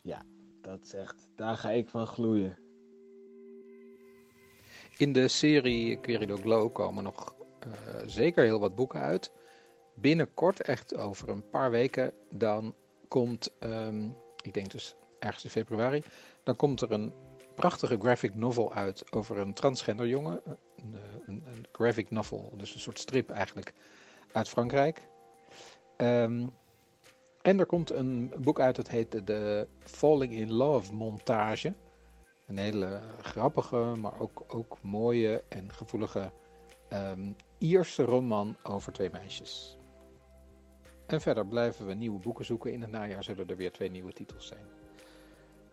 Ja, 0.01 0.21
dat 0.61 0.81
is 0.81 0.93
echt, 0.93 1.27
daar 1.35 1.57
ga 1.57 1.69
ik 1.69 1.89
van 1.89 2.07
gloeien. 2.07 2.57
In 4.97 5.13
de 5.13 5.27
serie 5.27 5.97
Querido 5.99 6.35
Glow 6.37 6.73
komen 6.73 7.03
nog 7.03 7.35
uh, 7.67 7.73
zeker 8.05 8.43
heel 8.43 8.59
wat 8.59 8.75
boeken 8.75 8.99
uit. 8.99 9.31
Binnenkort, 9.95 10.61
echt 10.61 10.97
over 10.97 11.29
een 11.29 11.49
paar 11.49 11.71
weken, 11.71 12.13
dan 12.29 12.75
komt, 13.07 13.51
um, 13.59 14.15
ik 14.41 14.53
denk 14.53 14.71
dus 14.71 14.95
ergens 15.19 15.43
in 15.43 15.49
februari. 15.49 16.03
Dan 16.43 16.55
komt 16.55 16.81
er 16.81 16.91
een 16.91 17.13
prachtige 17.55 17.97
graphic 17.99 18.35
novel 18.35 18.73
uit 18.73 19.11
over 19.11 19.37
een 19.37 19.53
transgender 19.53 20.07
jongen. 20.07 20.41
Een, 20.45 20.95
een, 21.25 21.43
een 21.45 21.65
graphic 21.71 22.11
novel, 22.11 22.53
dus 22.57 22.73
een 22.73 22.79
soort 22.79 22.99
strip 22.99 23.29
eigenlijk, 23.29 23.73
uit 24.31 24.49
Frankrijk. 24.49 25.01
Um, 25.97 26.49
en 27.41 27.59
er 27.59 27.65
komt 27.65 27.91
een 27.91 28.33
boek 28.37 28.59
uit, 28.59 28.75
dat 28.75 28.87
heet 28.87 29.27
de 29.27 29.67
Falling 29.79 30.33
in 30.33 30.51
Love 30.51 30.93
montage. 30.93 31.73
Een 32.53 32.59
hele 32.59 33.01
grappige, 33.21 33.77
maar 33.77 34.19
ook, 34.19 34.43
ook 34.47 34.81
mooie 34.81 35.43
en 35.49 35.73
gevoelige 35.73 36.31
um, 36.93 37.35
Ierse 37.57 38.03
roman 38.03 38.55
over 38.63 38.91
twee 38.91 39.09
meisjes. 39.11 39.77
En 41.07 41.21
verder 41.21 41.47
blijven 41.47 41.85
we 41.85 41.93
nieuwe 41.93 42.19
boeken 42.19 42.45
zoeken. 42.45 42.71
In 42.73 42.81
het 42.81 42.91
najaar 42.91 43.23
zullen 43.23 43.47
er 43.47 43.55
weer 43.55 43.71
twee 43.71 43.89
nieuwe 43.89 44.13
titels 44.13 44.47
zijn. 44.47 44.65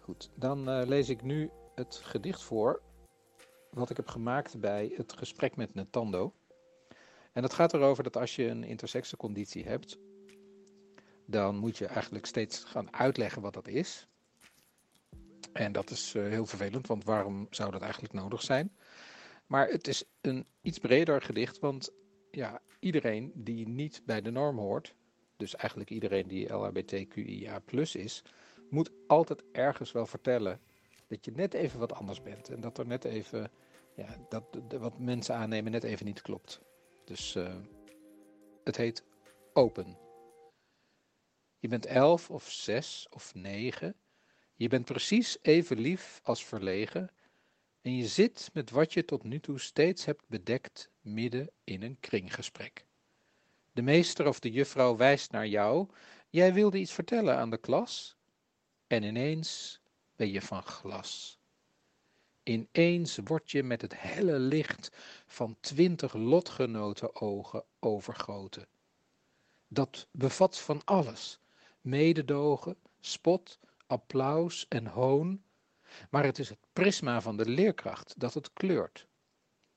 Goed, 0.00 0.30
dan 0.34 0.68
uh, 0.68 0.86
lees 0.86 1.08
ik 1.08 1.22
nu 1.22 1.50
het 1.74 2.00
gedicht 2.04 2.42
voor 2.42 2.82
wat 3.70 3.90
ik 3.90 3.96
heb 3.96 4.08
gemaakt 4.08 4.60
bij 4.60 4.92
het 4.96 5.12
gesprek 5.12 5.56
met 5.56 5.74
Nintendo. 5.74 6.32
En 7.32 7.42
dat 7.42 7.52
gaat 7.52 7.74
erover 7.74 8.02
dat 8.02 8.16
als 8.16 8.36
je 8.36 8.46
een 8.46 8.64
intersexenconditie 8.64 9.64
hebt, 9.64 9.98
dan 11.26 11.56
moet 11.56 11.78
je 11.78 11.86
eigenlijk 11.86 12.26
steeds 12.26 12.64
gaan 12.64 12.94
uitleggen 12.94 13.42
wat 13.42 13.54
dat 13.54 13.68
is. 13.68 14.09
En 15.52 15.72
dat 15.72 15.90
is 15.90 16.14
uh, 16.14 16.28
heel 16.28 16.46
vervelend, 16.46 16.86
want 16.86 17.04
waarom 17.04 17.46
zou 17.50 17.70
dat 17.70 17.82
eigenlijk 17.82 18.12
nodig 18.12 18.42
zijn? 18.42 18.76
Maar 19.46 19.68
het 19.68 19.88
is 19.88 20.04
een 20.20 20.46
iets 20.62 20.78
breder 20.78 21.22
gedicht, 21.22 21.58
want 21.58 21.90
ja, 22.30 22.60
iedereen 22.78 23.32
die 23.34 23.68
niet 23.68 24.02
bij 24.04 24.20
de 24.20 24.30
norm 24.30 24.58
hoort, 24.58 24.94
dus 25.36 25.56
eigenlijk 25.56 25.90
iedereen 25.90 26.28
die 26.28 26.52
LHBTQIA 26.52 27.60
is, 27.92 28.22
moet 28.70 28.90
altijd 29.06 29.42
ergens 29.52 29.92
wel 29.92 30.06
vertellen 30.06 30.60
dat 31.06 31.24
je 31.24 31.30
net 31.30 31.54
even 31.54 31.78
wat 31.78 31.92
anders 31.92 32.22
bent. 32.22 32.48
En 32.48 32.60
dat 32.60 32.78
er 32.78 32.86
net 32.86 33.04
even, 33.04 33.50
ja, 33.94 34.16
dat 34.28 34.44
wat 34.78 34.98
mensen 34.98 35.34
aannemen 35.34 35.72
net 35.72 35.84
even 35.84 36.06
niet 36.06 36.22
klopt. 36.22 36.60
Dus 37.04 37.34
uh, 37.34 37.56
het 38.64 38.76
heet 38.76 39.04
open. 39.52 39.98
Je 41.58 41.68
bent 41.68 41.86
elf 41.86 42.30
of 42.30 42.50
zes 42.50 43.06
of 43.10 43.34
negen. 43.34 43.94
Je 44.60 44.68
bent 44.68 44.84
precies 44.84 45.38
even 45.42 45.78
lief 45.78 46.20
als 46.22 46.44
verlegen. 46.44 47.10
En 47.80 47.96
je 47.96 48.06
zit 48.06 48.50
met 48.52 48.70
wat 48.70 48.92
je 48.92 49.04
tot 49.04 49.22
nu 49.22 49.40
toe 49.40 49.58
steeds 49.58 50.04
hebt 50.04 50.28
bedekt 50.28 50.90
midden 51.00 51.50
in 51.64 51.82
een 51.82 51.96
kringgesprek. 52.00 52.84
De 53.72 53.82
meester 53.82 54.26
of 54.26 54.40
de 54.40 54.50
juffrouw 54.50 54.96
wijst 54.96 55.30
naar 55.30 55.46
jou. 55.46 55.88
Jij 56.28 56.54
wilde 56.54 56.78
iets 56.78 56.92
vertellen 56.92 57.36
aan 57.36 57.50
de 57.50 57.58
klas. 57.58 58.16
En 58.86 59.02
ineens 59.02 59.80
ben 60.16 60.30
je 60.30 60.42
van 60.42 60.62
glas. 60.62 61.38
Ineens 62.42 63.18
word 63.24 63.50
je 63.50 63.62
met 63.62 63.82
het 63.82 64.00
helle 64.00 64.38
licht 64.38 64.90
van 65.26 65.56
twintig 65.60 66.14
lotgenoten 66.14 67.20
ogen 67.20 67.64
overgoten. 67.78 68.66
Dat 69.68 70.06
bevat 70.10 70.58
van 70.58 70.84
alles: 70.84 71.38
mededogen, 71.80 72.76
spot, 73.00 73.58
applaus 73.90 74.66
en 74.68 74.86
hoon. 74.86 75.42
Maar 76.10 76.24
het 76.24 76.38
is 76.38 76.48
het 76.48 76.66
prisma 76.72 77.20
van 77.20 77.36
de 77.36 77.48
leerkracht 77.48 78.20
dat 78.20 78.34
het 78.34 78.52
kleurt. 78.52 79.06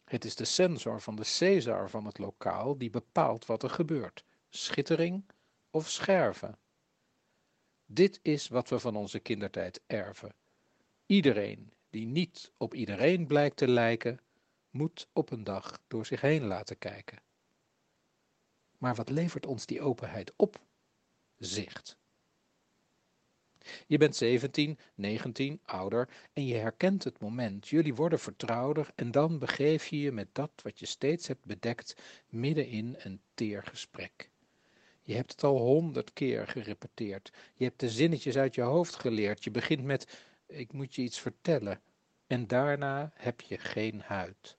Het 0.03 0.25
is 0.25 0.35
de 0.35 0.45
sensor 0.45 1.01
van 1.01 1.15
de 1.15 1.35
Caesar 1.37 1.89
van 1.89 2.05
het 2.05 2.17
lokaal 2.17 2.77
die 2.77 2.89
bepaalt 2.89 3.45
wat 3.45 3.63
er 3.63 3.69
gebeurt: 3.69 4.23
schittering 4.49 5.25
of 5.69 5.89
scherven. 5.89 6.57
Dit 7.85 8.19
is 8.21 8.47
wat 8.47 8.69
we 8.69 8.79
van 8.79 8.95
onze 8.95 9.19
kindertijd 9.19 9.81
erven. 9.87 10.35
Iedereen 11.05 11.73
die 11.89 12.05
niet 12.05 12.51
op 12.57 12.73
iedereen 12.73 13.27
blijkt 13.27 13.57
te 13.57 13.67
lijken, 13.67 14.19
moet 14.69 15.07
op 15.13 15.31
een 15.31 15.43
dag 15.43 15.79
door 15.87 16.05
zich 16.05 16.21
heen 16.21 16.43
laten 16.43 16.77
kijken. 16.77 17.21
Maar 18.77 18.95
wat 18.95 19.09
levert 19.09 19.45
ons 19.45 19.65
die 19.65 19.81
openheid 19.81 20.33
op? 20.35 20.61
Zicht. 21.37 21.97
Je 23.87 23.97
bent 23.97 24.15
17, 24.15 24.77
19, 24.95 25.59
ouder 25.65 26.09
en 26.33 26.45
je 26.45 26.55
herkent 26.55 27.03
het 27.03 27.19
moment. 27.19 27.67
Jullie 27.67 27.95
worden 27.95 28.19
vertrouwder 28.19 28.91
en 28.95 29.11
dan 29.11 29.39
begeef 29.39 29.87
je 29.87 29.99
je 29.99 30.11
met 30.11 30.27
dat 30.31 30.51
wat 30.63 30.79
je 30.79 30.85
steeds 30.85 31.27
hebt 31.27 31.45
bedekt 31.45 31.95
midden 32.29 32.67
in 32.67 32.95
een 32.97 33.21
teer 33.33 33.63
gesprek. 33.63 34.29
Je 35.01 35.15
hebt 35.15 35.31
het 35.31 35.43
al 35.43 35.57
honderd 35.57 36.13
keer 36.13 36.47
gerepeteerd. 36.47 37.31
Je 37.53 37.63
hebt 37.63 37.79
de 37.79 37.89
zinnetjes 37.89 38.37
uit 38.37 38.55
je 38.55 38.61
hoofd 38.61 38.95
geleerd. 38.95 39.43
Je 39.43 39.51
begint 39.51 39.83
met: 39.83 40.17
Ik 40.47 40.73
moet 40.73 40.95
je 40.95 41.01
iets 41.01 41.19
vertellen. 41.19 41.81
En 42.27 42.47
daarna 42.47 43.11
heb 43.13 43.41
je 43.41 43.57
geen 43.57 44.01
huid. 44.01 44.57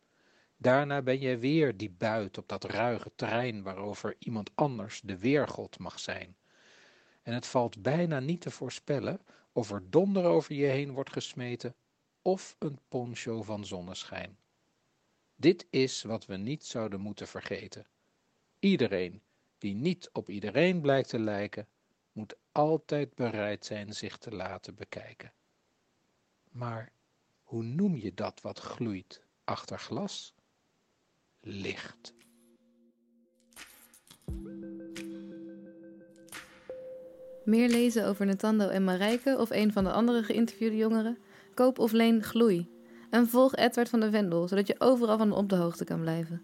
Daarna 0.57 1.03
ben 1.03 1.21
je 1.21 1.39
weer 1.39 1.77
die 1.77 1.91
buit 1.91 2.39
op 2.39 2.49
dat 2.49 2.65
ruige 2.65 3.11
terrein 3.15 3.63
waarover 3.63 4.17
iemand 4.19 4.51
anders 4.55 5.01
de 5.01 5.19
weergod 5.19 5.79
mag 5.79 6.01
zijn. 6.01 6.37
En 7.25 7.35
het 7.35 7.47
valt 7.47 7.83
bijna 7.83 8.21
niet 8.21 8.41
te 8.41 8.51
voorspellen 8.51 9.21
of 9.53 9.71
er 9.71 9.91
donder 9.91 10.25
over 10.25 10.55
je 10.55 10.67
heen 10.67 10.93
wordt 10.93 11.13
gesmeten 11.13 11.75
of 12.23 12.57
een 12.59 12.79
poncho 12.89 13.43
van 13.43 13.65
zonneschijn. 13.65 14.39
Dit 15.37 15.67
is 15.71 16.03
wat 16.03 16.27
we 16.27 16.37
niet 16.37 16.65
zouden 16.65 17.01
moeten 17.01 17.29
vergeten. 17.29 17.87
Iedereen 18.59 19.23
die 19.59 19.75
niet 19.75 20.11
op 20.13 20.29
iedereen 20.29 20.81
blijkt 20.81 21.09
te 21.09 21.19
lijken, 21.19 21.69
moet 22.13 22.37
altijd 22.53 23.15
bereid 23.15 23.65
zijn 23.65 23.95
zich 23.95 24.19
te 24.19 24.35
laten 24.35 24.75
bekijken. 24.75 25.33
Maar 26.51 26.93
hoe 27.43 27.63
noem 27.63 27.97
je 27.97 28.15
dat 28.15 28.41
wat 28.41 28.59
gloeit 28.59 29.25
achter 29.45 29.79
glas 29.79 30.35
licht. 31.41 32.15
Meer 37.45 37.69
lezen 37.69 38.07
over 38.07 38.27
Natando 38.27 38.69
en 38.69 38.85
Marijke 38.85 39.37
of 39.39 39.51
een 39.51 39.73
van 39.73 39.85
de 39.85 39.93
andere 39.93 40.23
geïnterviewde 40.23 40.77
jongeren? 40.77 41.19
Koop 41.55 41.79
of 41.79 41.93
leen 41.93 42.23
Gloei. 42.23 42.69
En 43.11 43.29
volg 43.29 43.57
Edward 43.57 43.89
van 43.89 44.01
de 44.01 44.11
Vendel, 44.11 44.49
zodat 44.49 44.67
je 44.67 44.75
overal 44.79 45.19
van 45.19 45.33
op 45.33 45.49
de 45.49 45.57
hoogte 45.57 45.85
kan 45.85 46.01
blijven. 46.01 46.43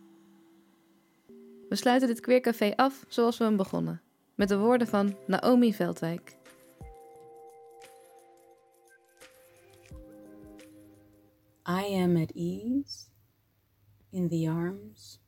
We 1.69 1.77
sluiten 1.77 2.09
dit 2.09 2.21
queercafé 2.21 2.73
af 2.77 3.05
zoals 3.09 3.39
we 3.39 3.45
hem 3.45 3.57
begonnen. 3.57 4.03
Met 4.35 4.49
de 4.49 4.59
woorden 4.59 4.87
van 4.87 5.17
Naomi 5.27 5.75
Veldwijk. 5.75 6.37
I 11.69 11.95
am 12.03 12.17
at 12.17 12.33
ease 12.35 13.07
in 14.11 14.29
the 14.29 14.51
arms 14.51 15.21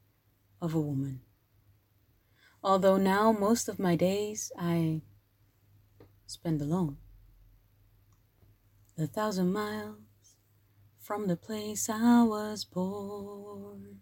of 0.59 0.75
a 0.75 0.79
woman. 0.79 1.21
Although 2.61 3.03
now 3.03 3.39
most 3.39 3.69
of 3.69 3.79
my 3.79 3.97
days 3.97 4.53
I 4.61 5.03
spend 6.33 6.61
alone. 6.61 6.97
A 8.99 9.07
thousand 9.07 9.53
miles 9.53 10.37
from 10.99 11.27
the 11.27 11.37
place 11.37 11.88
I 11.88 12.23
was 12.23 12.64
born. 12.64 14.01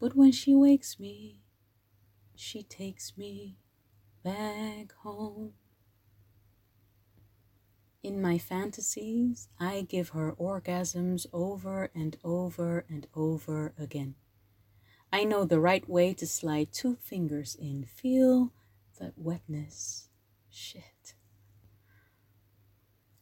But 0.00 0.14
when 0.14 0.32
she 0.32 0.54
wakes 0.54 0.98
me, 1.00 1.40
she 2.34 2.62
takes 2.62 3.16
me 3.16 3.56
back 4.22 4.92
home. 5.02 5.52
In 8.02 8.20
my 8.20 8.38
fantasies, 8.38 9.48
I 9.58 9.86
give 9.88 10.10
her 10.10 10.32
orgasms 10.32 11.26
over 11.32 11.90
and 11.94 12.16
over 12.22 12.84
and 12.88 13.06
over 13.14 13.72
again. 13.78 14.14
I 15.12 15.24
know 15.24 15.44
the 15.44 15.60
right 15.60 15.88
way 15.88 16.12
to 16.14 16.26
slide 16.26 16.72
two 16.72 16.96
fingers 16.96 17.54
in. 17.54 17.84
Feel 17.84 18.52
that 19.00 19.14
wetness. 19.16 20.08
Shit. 20.56 21.14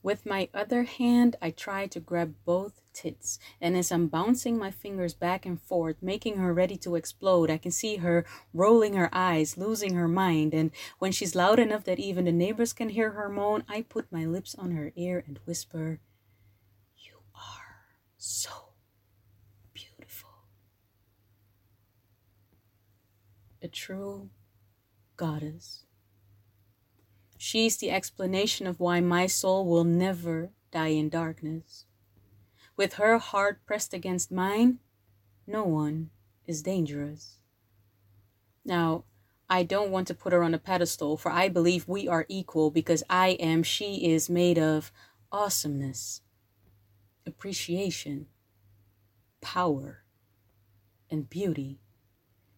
With 0.02 0.26
my 0.26 0.50
other 0.52 0.82
hand, 0.82 1.34
I 1.40 1.50
try 1.50 1.86
to 1.86 1.98
grab 1.98 2.34
both 2.44 2.82
tits, 2.92 3.38
and 3.58 3.74
as 3.74 3.90
I'm 3.90 4.08
bouncing 4.08 4.58
my 4.58 4.70
fingers 4.70 5.14
back 5.14 5.46
and 5.46 5.58
forth, 5.58 5.96
making 6.02 6.36
her 6.36 6.52
ready 6.52 6.76
to 6.78 6.94
explode, 6.94 7.48
I 7.50 7.56
can 7.56 7.70
see 7.70 7.96
her 7.96 8.26
rolling 8.52 8.92
her 8.92 9.08
eyes, 9.14 9.56
losing 9.56 9.94
her 9.94 10.08
mind, 10.08 10.52
and 10.52 10.72
when 10.98 11.10
she's 11.10 11.34
loud 11.34 11.58
enough 11.58 11.84
that 11.84 11.98
even 11.98 12.26
the 12.26 12.32
neighbors 12.32 12.74
can 12.74 12.90
hear 12.90 13.12
her 13.12 13.30
moan, 13.30 13.64
I 13.66 13.80
put 13.80 14.12
my 14.12 14.26
lips 14.26 14.54
on 14.54 14.72
her 14.72 14.92
ear 14.94 15.24
and 15.26 15.38
whisper, 15.46 16.00
You 16.98 17.14
are 17.34 17.96
so 18.18 18.74
beautiful. 19.72 20.28
A 23.62 23.68
true 23.68 24.28
goddess. 25.16 25.86
She's 27.44 27.76
the 27.76 27.90
explanation 27.90 28.68
of 28.68 28.78
why 28.78 29.00
my 29.00 29.26
soul 29.26 29.66
will 29.66 29.82
never 29.82 30.52
die 30.70 30.94
in 30.94 31.08
darkness. 31.08 31.86
With 32.76 32.92
her 32.94 33.18
heart 33.18 33.66
pressed 33.66 33.92
against 33.92 34.30
mine, 34.30 34.78
no 35.44 35.64
one 35.64 36.10
is 36.46 36.62
dangerous. 36.62 37.38
Now, 38.64 39.06
I 39.50 39.64
don't 39.64 39.90
want 39.90 40.06
to 40.06 40.14
put 40.14 40.32
her 40.32 40.44
on 40.44 40.54
a 40.54 40.58
pedestal, 40.58 41.16
for 41.16 41.32
I 41.32 41.48
believe 41.48 41.88
we 41.88 42.06
are 42.06 42.26
equal 42.28 42.70
because 42.70 43.02
I 43.10 43.30
am, 43.30 43.64
she 43.64 44.12
is 44.12 44.30
made 44.30 44.56
of 44.56 44.92
awesomeness, 45.32 46.20
appreciation, 47.26 48.28
power, 49.40 50.04
and 51.10 51.28
beauty. 51.28 51.80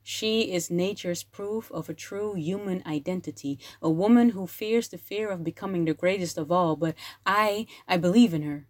She 0.06 0.52
is 0.52 0.70
nature's 0.70 1.22
proof 1.22 1.72
of 1.72 1.88
a 1.88 1.94
true 1.94 2.34
human 2.34 2.82
identity, 2.86 3.58
a 3.80 3.88
woman 3.88 4.30
who 4.30 4.46
fears 4.46 4.88
the 4.88 4.98
fear 4.98 5.30
of 5.30 5.42
becoming 5.42 5.86
the 5.86 5.94
greatest 5.94 6.36
of 6.36 6.52
all, 6.52 6.76
but 6.76 6.94
I, 7.24 7.66
I 7.88 7.96
believe 7.96 8.34
in 8.34 8.42
her. 8.42 8.66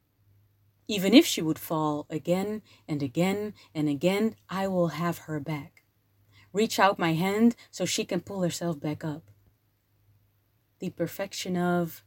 Even 0.87 1.13
if 1.13 1.27
she 1.27 1.43
would 1.43 1.59
fall 1.59 2.07
again 2.09 2.63
and 2.87 3.03
again 3.03 3.53
and 3.75 3.89
again, 3.89 4.37
I 4.49 4.69
will 4.69 4.89
have 4.89 5.19
her 5.27 5.41
back. 5.41 5.83
Reach 6.53 6.79
out 6.79 7.01
my 7.01 7.15
hand 7.15 7.57
so 7.73 7.85
she 7.85 8.05
can 8.05 8.21
pull 8.21 8.43
herself 8.43 8.79
back 8.79 9.05
up. 9.05 9.25
The 10.79 10.91
perfection 10.91 11.57
of 11.57 12.05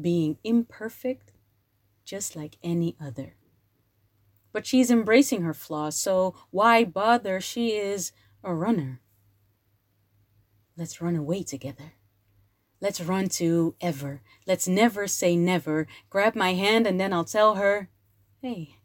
being 0.00 0.38
imperfect, 0.42 1.32
just 2.06 2.34
like 2.36 2.56
any 2.62 2.96
other. 2.98 3.34
But 4.50 4.66
she's 4.66 4.90
embracing 4.90 5.42
her 5.42 5.52
flaws, 5.52 6.00
so 6.00 6.34
why 6.50 6.84
bother? 6.84 7.38
She 7.40 7.72
is 7.72 8.12
a 8.42 8.54
runner. 8.54 9.00
Let's 10.76 11.00
run 11.00 11.16
away 11.16 11.42
together. 11.42 11.92
Let's 12.80 13.00
run 13.00 13.28
to 13.30 13.74
ever. 13.80 14.22
Let's 14.46 14.66
never 14.66 15.06
say 15.06 15.36
never. 15.36 15.86
Grab 16.08 16.34
my 16.34 16.54
hand 16.54 16.86
and 16.86 16.98
then 16.98 17.12
I'll 17.12 17.24
tell 17.24 17.56
her, 17.56 17.90
hey, 18.40 18.76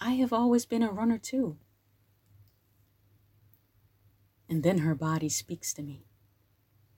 I 0.00 0.12
have 0.12 0.32
always 0.32 0.64
been 0.64 0.82
a 0.82 0.90
runner 0.90 1.18
too. 1.18 1.58
And 4.48 4.62
then 4.62 4.78
her 4.78 4.94
body 4.94 5.28
speaks 5.28 5.72
to 5.74 5.82
me, 5.82 6.06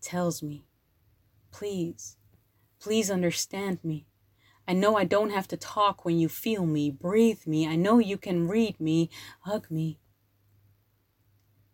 tells 0.01 0.43
me, 0.43 0.67
please, 1.51 2.17
please 2.81 3.11
understand 3.11 3.79
me. 3.83 4.07
I 4.69 4.73
know 4.73 4.97
I 4.97 5.05
don't 5.05 5.31
have 5.31 5.47
to 5.49 5.57
talk 5.57 6.05
when 6.05 6.19
you 6.19 6.29
feel 6.29 6.67
me, 6.67 6.91
breathe 6.91 7.47
me. 7.47 7.67
I 7.67 7.77
know 7.77 7.99
you 7.99 8.19
can 8.19 8.49
read 8.49 8.81
me, 8.81 9.11
hug 9.41 9.71
me, 9.71 10.01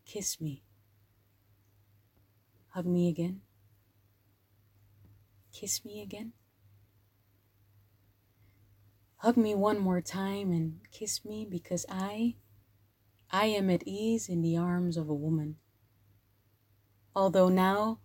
kiss 0.05 0.41
me. 0.41 0.65
Hug 2.69 2.87
me 2.87 3.09
again. 3.09 3.43
Kiss 5.53 5.85
me 5.85 6.01
again. 6.01 6.33
Hug 9.17 9.37
me 9.37 9.55
one 9.55 9.79
more 9.79 10.01
time 10.01 10.51
and 10.51 10.81
kiss 10.91 11.25
me 11.25 11.47
because 11.49 11.87
I, 11.89 12.37
I 13.31 13.47
am 13.47 13.71
at 13.71 13.87
ease 13.87 14.29
in 14.29 14.43
the 14.43 14.57
arms 14.57 14.97
of 14.97 15.09
a 15.09 15.15
woman. 15.15 15.57
Although 17.15 17.49
now, 17.49 18.01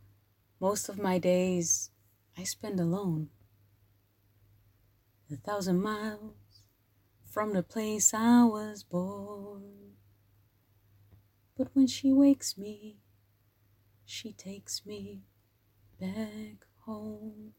most 0.59 0.89
of 0.89 0.99
my 0.99 1.17
days 1.17 1.91
I 2.37 2.43
spend 2.43 2.79
alone. 2.79 3.29
A 5.31 5.37
thousand 5.37 5.81
miles 5.81 6.35
from 7.31 7.53
the 7.53 7.63
place 7.63 8.13
I 8.13 8.43
was 8.43 8.83
born. 8.83 9.96
But 11.57 11.67
when 11.73 11.87
she 11.87 12.13
wakes 12.13 12.55
me, 12.55 12.95
she 14.05 14.35
takes 14.35 14.83
me 14.85 15.21
back 15.99 16.67
home. 16.75 17.53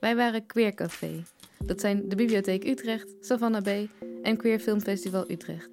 Wij 0.00 0.16
waren 0.16 0.46
Queer 0.46 0.74
Café. 0.74 1.22
Dat 1.58 1.80
zijn 1.80 2.08
de 2.08 2.16
Bibliotheek 2.16 2.64
Utrecht, 2.64 3.08
Savannah 3.20 3.62
B 3.62 3.88
en 4.22 4.36
Queer 4.36 4.58
Filmfestival 4.58 5.30
Utrecht. 5.30 5.70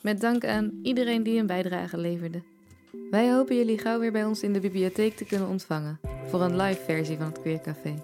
Met 0.00 0.20
dank 0.20 0.44
aan 0.44 0.78
iedereen 0.82 1.22
die 1.22 1.38
een 1.38 1.46
bijdrage 1.46 1.98
leverde. 1.98 2.42
Wij 3.10 3.32
hopen 3.32 3.56
jullie 3.56 3.78
gauw 3.78 3.98
weer 3.98 4.12
bij 4.12 4.24
ons 4.24 4.42
in 4.42 4.52
de 4.52 4.60
bibliotheek 4.60 5.16
te 5.16 5.24
kunnen 5.24 5.48
ontvangen 5.48 6.00
voor 6.26 6.42
een 6.42 6.56
live 6.56 6.80
versie 6.84 7.16
van 7.16 7.26
het 7.26 7.40
Queer 7.40 7.60
Café. 7.60 7.94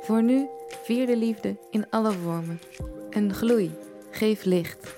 Voor 0.00 0.22
nu, 0.22 0.46
vier 0.82 1.06
de 1.06 1.16
liefde 1.16 1.56
in 1.70 1.90
alle 1.90 2.12
vormen. 2.12 2.60
En 3.10 3.34
gloei, 3.34 3.70
geef 4.10 4.44
licht. 4.44 4.97